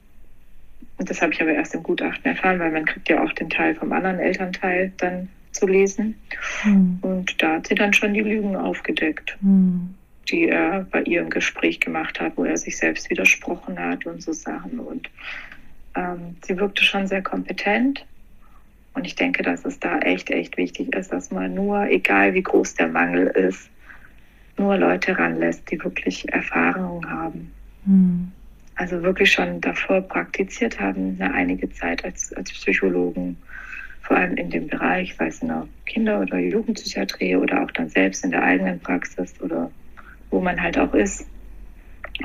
und 0.98 1.10
das 1.10 1.22
habe 1.22 1.32
ich 1.32 1.40
aber 1.40 1.52
erst 1.52 1.74
im 1.74 1.82
Gutachten 1.82 2.24
erfahren, 2.26 2.58
weil 2.58 2.70
man 2.70 2.84
kriegt 2.84 3.08
ja 3.08 3.22
auch 3.22 3.32
den 3.32 3.48
Teil 3.48 3.74
vom 3.74 3.92
anderen 3.92 4.18
Elternteil 4.18 4.92
dann 4.98 5.28
zu 5.52 5.66
lesen. 5.66 6.16
Mhm. 6.64 6.98
Und 7.00 7.42
da 7.42 7.54
hat 7.54 7.66
sie 7.66 7.74
dann 7.74 7.94
schon 7.94 8.12
die 8.12 8.20
Lügen 8.20 8.56
aufgedeckt. 8.56 9.36
Mhm 9.40 9.94
die 10.30 10.48
er 10.48 10.86
bei 10.90 11.02
ihr 11.02 11.20
im 11.20 11.30
Gespräch 11.30 11.80
gemacht 11.80 12.20
hat, 12.20 12.36
wo 12.36 12.44
er 12.44 12.56
sich 12.56 12.76
selbst 12.76 13.10
widersprochen 13.10 13.78
hat 13.78 14.06
und 14.06 14.22
so 14.22 14.32
Sachen. 14.32 14.80
Und 14.80 15.08
ähm, 15.94 16.36
sie 16.44 16.56
wirkte 16.58 16.84
schon 16.84 17.06
sehr 17.06 17.22
kompetent. 17.22 18.04
Und 18.96 19.06
ich 19.06 19.14
denke, 19.14 19.42
dass 19.42 19.66
es 19.66 19.78
da 19.78 19.98
echt, 19.98 20.30
echt 20.30 20.56
wichtig 20.56 20.94
ist, 20.96 21.12
dass 21.12 21.30
man 21.30 21.52
nur, 21.52 21.86
egal 21.90 22.32
wie 22.32 22.42
groß 22.42 22.76
der 22.76 22.88
Mangel 22.88 23.26
ist, 23.26 23.68
nur 24.56 24.78
Leute 24.78 25.18
ranlässt, 25.18 25.70
die 25.70 25.84
wirklich 25.84 26.26
Erfahrung 26.32 27.08
haben. 27.08 27.52
Mhm. 27.84 28.32
Also 28.74 29.02
wirklich 29.02 29.30
schon 29.30 29.60
davor 29.60 30.00
praktiziert 30.00 30.80
haben, 30.80 31.18
eine 31.20 31.34
einige 31.34 31.70
Zeit 31.70 32.06
als, 32.06 32.32
als 32.32 32.50
Psychologen, 32.50 33.36
vor 34.00 34.16
allem 34.16 34.38
in 34.38 34.48
dem 34.48 34.66
Bereich, 34.66 35.14
sei 35.14 35.26
es 35.26 35.42
in 35.42 35.48
der 35.48 35.68
Kinder- 35.84 36.20
oder 36.20 36.38
Jugendpsychiatrie 36.38 37.36
oder 37.36 37.64
auch 37.64 37.70
dann 37.72 37.90
selbst 37.90 38.24
in 38.24 38.30
der 38.30 38.42
eigenen 38.42 38.80
Praxis 38.80 39.38
oder 39.42 39.70
wo 40.30 40.40
man 40.40 40.60
halt 40.60 40.78
auch 40.78 40.94
ist, 40.94 41.26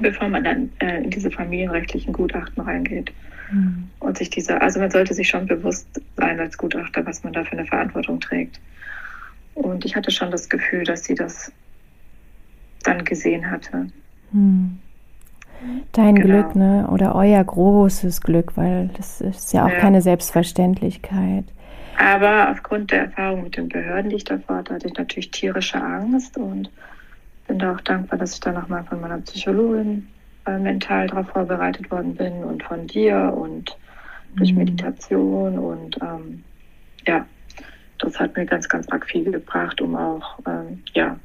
bevor 0.01 0.29
man 0.29 0.45
dann 0.45 0.71
äh, 0.79 1.03
in 1.03 1.09
diese 1.09 1.31
familienrechtlichen 1.31 2.13
Gutachten 2.13 2.63
reingeht. 2.63 3.11
Mhm. 3.51 3.89
Und 3.99 4.17
sich 4.17 4.29
diese, 4.29 4.61
also 4.61 4.79
man 4.79 4.91
sollte 4.91 5.13
sich 5.13 5.29
schon 5.29 5.45
bewusst 5.45 6.01
sein 6.17 6.39
als 6.39 6.57
Gutachter, 6.57 7.05
was 7.05 7.23
man 7.23 7.33
da 7.33 7.43
für 7.43 7.53
eine 7.53 7.65
Verantwortung 7.65 8.19
trägt. 8.19 8.59
Und 9.53 9.85
ich 9.85 9.95
hatte 9.95 10.11
schon 10.11 10.31
das 10.31 10.49
Gefühl, 10.49 10.83
dass 10.83 11.03
sie 11.03 11.15
das 11.15 11.51
dann 12.83 13.03
gesehen 13.03 13.49
hatte. 13.49 13.87
Mhm. 14.31 14.79
Dein 15.91 16.15
genau. 16.15 16.27
Glück, 16.27 16.55
ne? 16.55 16.87
Oder 16.89 17.13
euer 17.13 17.43
großes 17.43 18.21
Glück, 18.21 18.57
weil 18.57 18.89
das 18.97 19.21
ist 19.21 19.53
ja 19.53 19.65
auch 19.65 19.71
ja. 19.71 19.79
keine 19.79 20.01
Selbstverständlichkeit. 20.01 21.45
Aber 21.97 22.49
aufgrund 22.49 22.91
der 22.91 23.01
Erfahrung 23.03 23.43
mit 23.43 23.57
den 23.57 23.69
Behörden, 23.69 24.09
die 24.09 24.15
ich 24.15 24.23
davor 24.23 24.57
hatte, 24.57 24.73
hatte 24.73 24.87
ich 24.87 24.95
natürlich 24.95 25.29
tierische 25.29 25.79
Angst 25.79 26.35
und 26.37 26.71
bin 27.47 27.59
da 27.59 27.75
auch 27.75 27.81
dankbar, 27.81 28.17
dass 28.17 28.33
ich 28.33 28.39
da 28.39 28.51
nochmal 28.51 28.83
von 28.85 29.01
meiner 29.01 29.19
Psychologin 29.19 30.07
äh, 30.45 30.57
mental 30.57 31.07
darauf 31.07 31.27
vorbereitet 31.29 31.89
worden 31.91 32.15
bin 32.15 32.43
und 32.43 32.63
von 32.63 32.87
dir 32.87 33.33
und 33.35 33.77
durch 34.35 34.51
mhm. 34.53 34.59
Meditation 34.59 35.59
und 35.59 35.97
ähm, 36.01 36.43
ja, 37.05 37.25
das 37.99 38.19
hat 38.19 38.35
mir 38.35 38.45
ganz, 38.45 38.67
ganz 38.67 38.87
arg 38.89 39.05
viel 39.05 39.31
gebracht, 39.31 39.81
um 39.81 39.95
auch 39.95 40.39
ähm, 40.47 40.83
ja, 40.93 41.19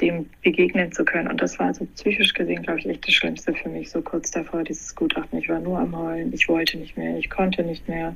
dem 0.00 0.26
begegnen 0.42 0.92
zu 0.92 1.04
können. 1.04 1.28
Und 1.28 1.40
das 1.40 1.58
war 1.58 1.72
so 1.74 1.86
psychisch 1.96 2.34
gesehen, 2.34 2.62
glaube 2.62 2.80
ich, 2.80 2.86
echt 2.86 3.06
das 3.06 3.14
Schlimmste 3.14 3.54
für 3.54 3.68
mich, 3.68 3.90
so 3.90 4.00
kurz 4.00 4.30
davor, 4.30 4.64
dieses 4.64 4.94
Gutachten. 4.94 5.38
Ich 5.38 5.48
war 5.48 5.60
nur 5.60 5.78
am 5.78 5.96
Heulen, 5.96 6.32
ich 6.32 6.48
wollte 6.48 6.78
nicht 6.78 6.96
mehr, 6.96 7.16
ich 7.18 7.30
konnte 7.30 7.62
nicht 7.62 7.88
mehr. 7.88 8.14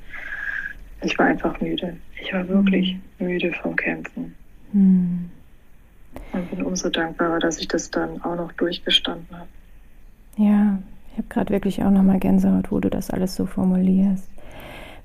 Ich 1.03 1.17
war 1.17 1.27
einfach 1.27 1.61
müde. 1.61 1.97
Ich 2.21 2.33
war 2.33 2.49
wirklich 2.49 2.97
mhm. 3.19 3.27
müde 3.27 3.53
vom 3.53 3.77
Kämpfen. 3.77 4.35
Mhm. 4.73 5.31
Und 6.33 6.51
bin 6.51 6.65
umso 6.65 6.89
dankbarer, 6.89 7.39
dass 7.39 7.59
ich 7.59 7.69
das 7.69 7.91
dann 7.91 8.21
auch 8.23 8.35
noch 8.35 8.53
durchgestanden 8.53 9.29
habe. 9.31 9.49
Ja, 10.39 10.79
ich 11.11 11.19
habe 11.19 11.29
gerade 11.29 11.51
wirklich 11.51 11.83
auch 11.83 11.91
nochmal 11.91 12.21
Gänsehaut, 12.21 12.71
wo 12.71 12.79
du 12.79 12.89
das 12.89 13.11
alles 13.11 13.35
so 13.35 13.45
formulierst. 13.45 14.31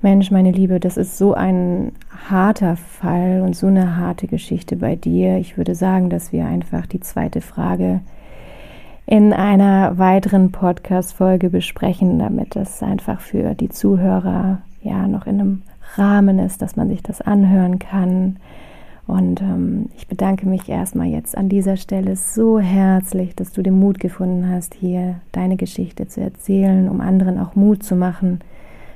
Mensch, 0.00 0.30
meine 0.30 0.52
Liebe, 0.52 0.78
das 0.78 0.96
ist 0.96 1.18
so 1.18 1.34
ein 1.34 1.90
harter 2.28 2.76
Fall 2.76 3.40
und 3.40 3.56
so 3.56 3.66
eine 3.66 3.96
harte 3.96 4.28
Geschichte 4.28 4.76
bei 4.76 4.94
dir. 4.94 5.38
Ich 5.38 5.56
würde 5.56 5.74
sagen, 5.74 6.08
dass 6.08 6.30
wir 6.30 6.46
einfach 6.46 6.86
die 6.86 7.00
zweite 7.00 7.40
Frage 7.40 8.00
in 9.06 9.32
einer 9.32 9.98
weiteren 9.98 10.52
Podcast-Folge 10.52 11.50
besprechen, 11.50 12.20
damit 12.20 12.54
das 12.54 12.82
einfach 12.82 13.20
für 13.20 13.54
die 13.54 13.70
Zuhörer 13.70 14.58
ja 14.82 15.08
noch 15.08 15.26
in 15.26 15.40
einem 15.40 15.62
Rahmen 15.96 16.38
ist, 16.38 16.62
dass 16.62 16.76
man 16.76 16.88
sich 16.88 17.02
das 17.02 17.20
anhören 17.20 17.80
kann. 17.80 18.36
Und 19.06 19.42
ähm, 19.42 19.90
ich 19.96 20.06
bedanke 20.06 20.46
mich 20.46 20.68
erstmal 20.68 21.08
jetzt 21.08 21.36
an 21.36 21.48
dieser 21.48 21.76
Stelle 21.76 22.16
so 22.16 22.58
herzlich, 22.58 23.34
dass 23.36 23.52
du 23.52 23.62
den 23.62 23.78
Mut 23.78 24.00
gefunden 24.00 24.48
hast, 24.48 24.74
hier 24.74 25.20
deine 25.32 25.56
Geschichte 25.56 26.08
zu 26.08 26.22
erzählen, 26.22 26.88
um 26.88 27.00
anderen 27.00 27.38
auch 27.38 27.54
Mut 27.54 27.82
zu 27.82 27.96
machen, 27.96 28.40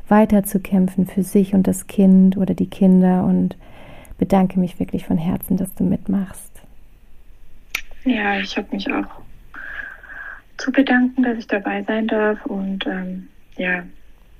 weiterzukämpfen 0.09 1.07
für 1.07 1.23
sich 1.23 1.53
und 1.53 1.66
das 1.66 1.87
Kind 1.87 2.38
oder 2.38 2.55
die 2.55 2.71
Kinder. 2.71 3.25
Und 3.25 3.57
bedanke 4.18 4.59
mich 4.59 4.79
wirklich 4.79 5.07
von 5.07 5.16
Herzen, 5.18 5.57
dass 5.57 5.75
du 5.75 5.85
mitmachst. 5.85 6.53
Ja, 8.05 8.38
ich 8.40 8.57
habe 8.57 8.68
mich 8.73 8.90
auch 8.90 9.07
zu 10.57 10.73
bedanken, 10.73 11.23
dass 11.23 11.38
ich 11.38 11.47
dabei 11.47 11.83
sein 11.85 12.07
darf. 12.09 12.44
Und 12.47 12.87
ähm, 12.87 13.29
ja, 13.57 13.85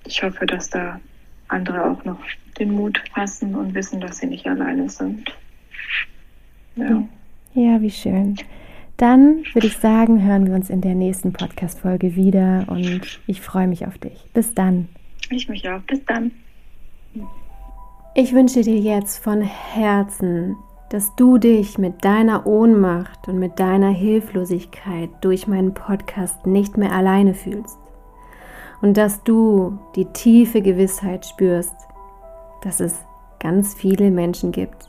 ich 0.07 0.22
hoffe, 0.22 0.46
dass 0.46 0.70
da 0.70 1.00
andere 1.48 1.85
auch 1.85 2.04
noch 2.04 2.18
den 2.59 2.72
Mut 2.72 3.02
fassen 3.14 3.54
und 3.54 3.74
wissen, 3.74 4.00
dass 4.00 4.18
sie 4.18 4.26
nicht 4.26 4.46
alleine 4.46 4.88
sind. 4.88 5.31
Ja. 6.76 7.02
ja, 7.54 7.80
wie 7.80 7.90
schön. 7.90 8.36
Dann 8.96 9.44
würde 9.52 9.68
ich 9.68 9.76
sagen, 9.76 10.24
hören 10.24 10.46
wir 10.46 10.54
uns 10.54 10.70
in 10.70 10.80
der 10.80 10.94
nächsten 10.94 11.32
Podcast-Folge 11.32 12.16
wieder 12.16 12.64
und 12.68 13.20
ich 13.26 13.40
freue 13.40 13.68
mich 13.68 13.86
auf 13.86 13.96
dich. 13.98 14.24
Bis 14.34 14.54
dann. 14.54 14.88
Ich 15.30 15.48
mich 15.48 15.68
auch. 15.68 15.80
Bis 15.82 16.04
dann. 16.04 16.32
Ich 18.14 18.32
wünsche 18.32 18.62
dir 18.62 18.78
jetzt 18.78 19.18
von 19.18 19.40
Herzen, 19.42 20.56
dass 20.88 21.14
du 21.14 21.38
dich 21.38 21.78
mit 21.78 22.04
deiner 22.04 22.46
Ohnmacht 22.46 23.28
und 23.28 23.38
mit 23.38 23.60
deiner 23.60 23.90
Hilflosigkeit 23.90 25.10
durch 25.20 25.46
meinen 25.46 25.74
Podcast 25.74 26.46
nicht 26.46 26.76
mehr 26.76 26.92
alleine 26.92 27.34
fühlst. 27.34 27.78
Und 28.80 28.96
dass 28.96 29.22
du 29.22 29.78
die 29.94 30.06
tiefe 30.06 30.62
Gewissheit 30.62 31.26
spürst, 31.26 31.74
dass 32.62 32.80
es 32.80 33.04
ganz 33.38 33.74
viele 33.74 34.10
Menschen 34.10 34.50
gibt, 34.50 34.88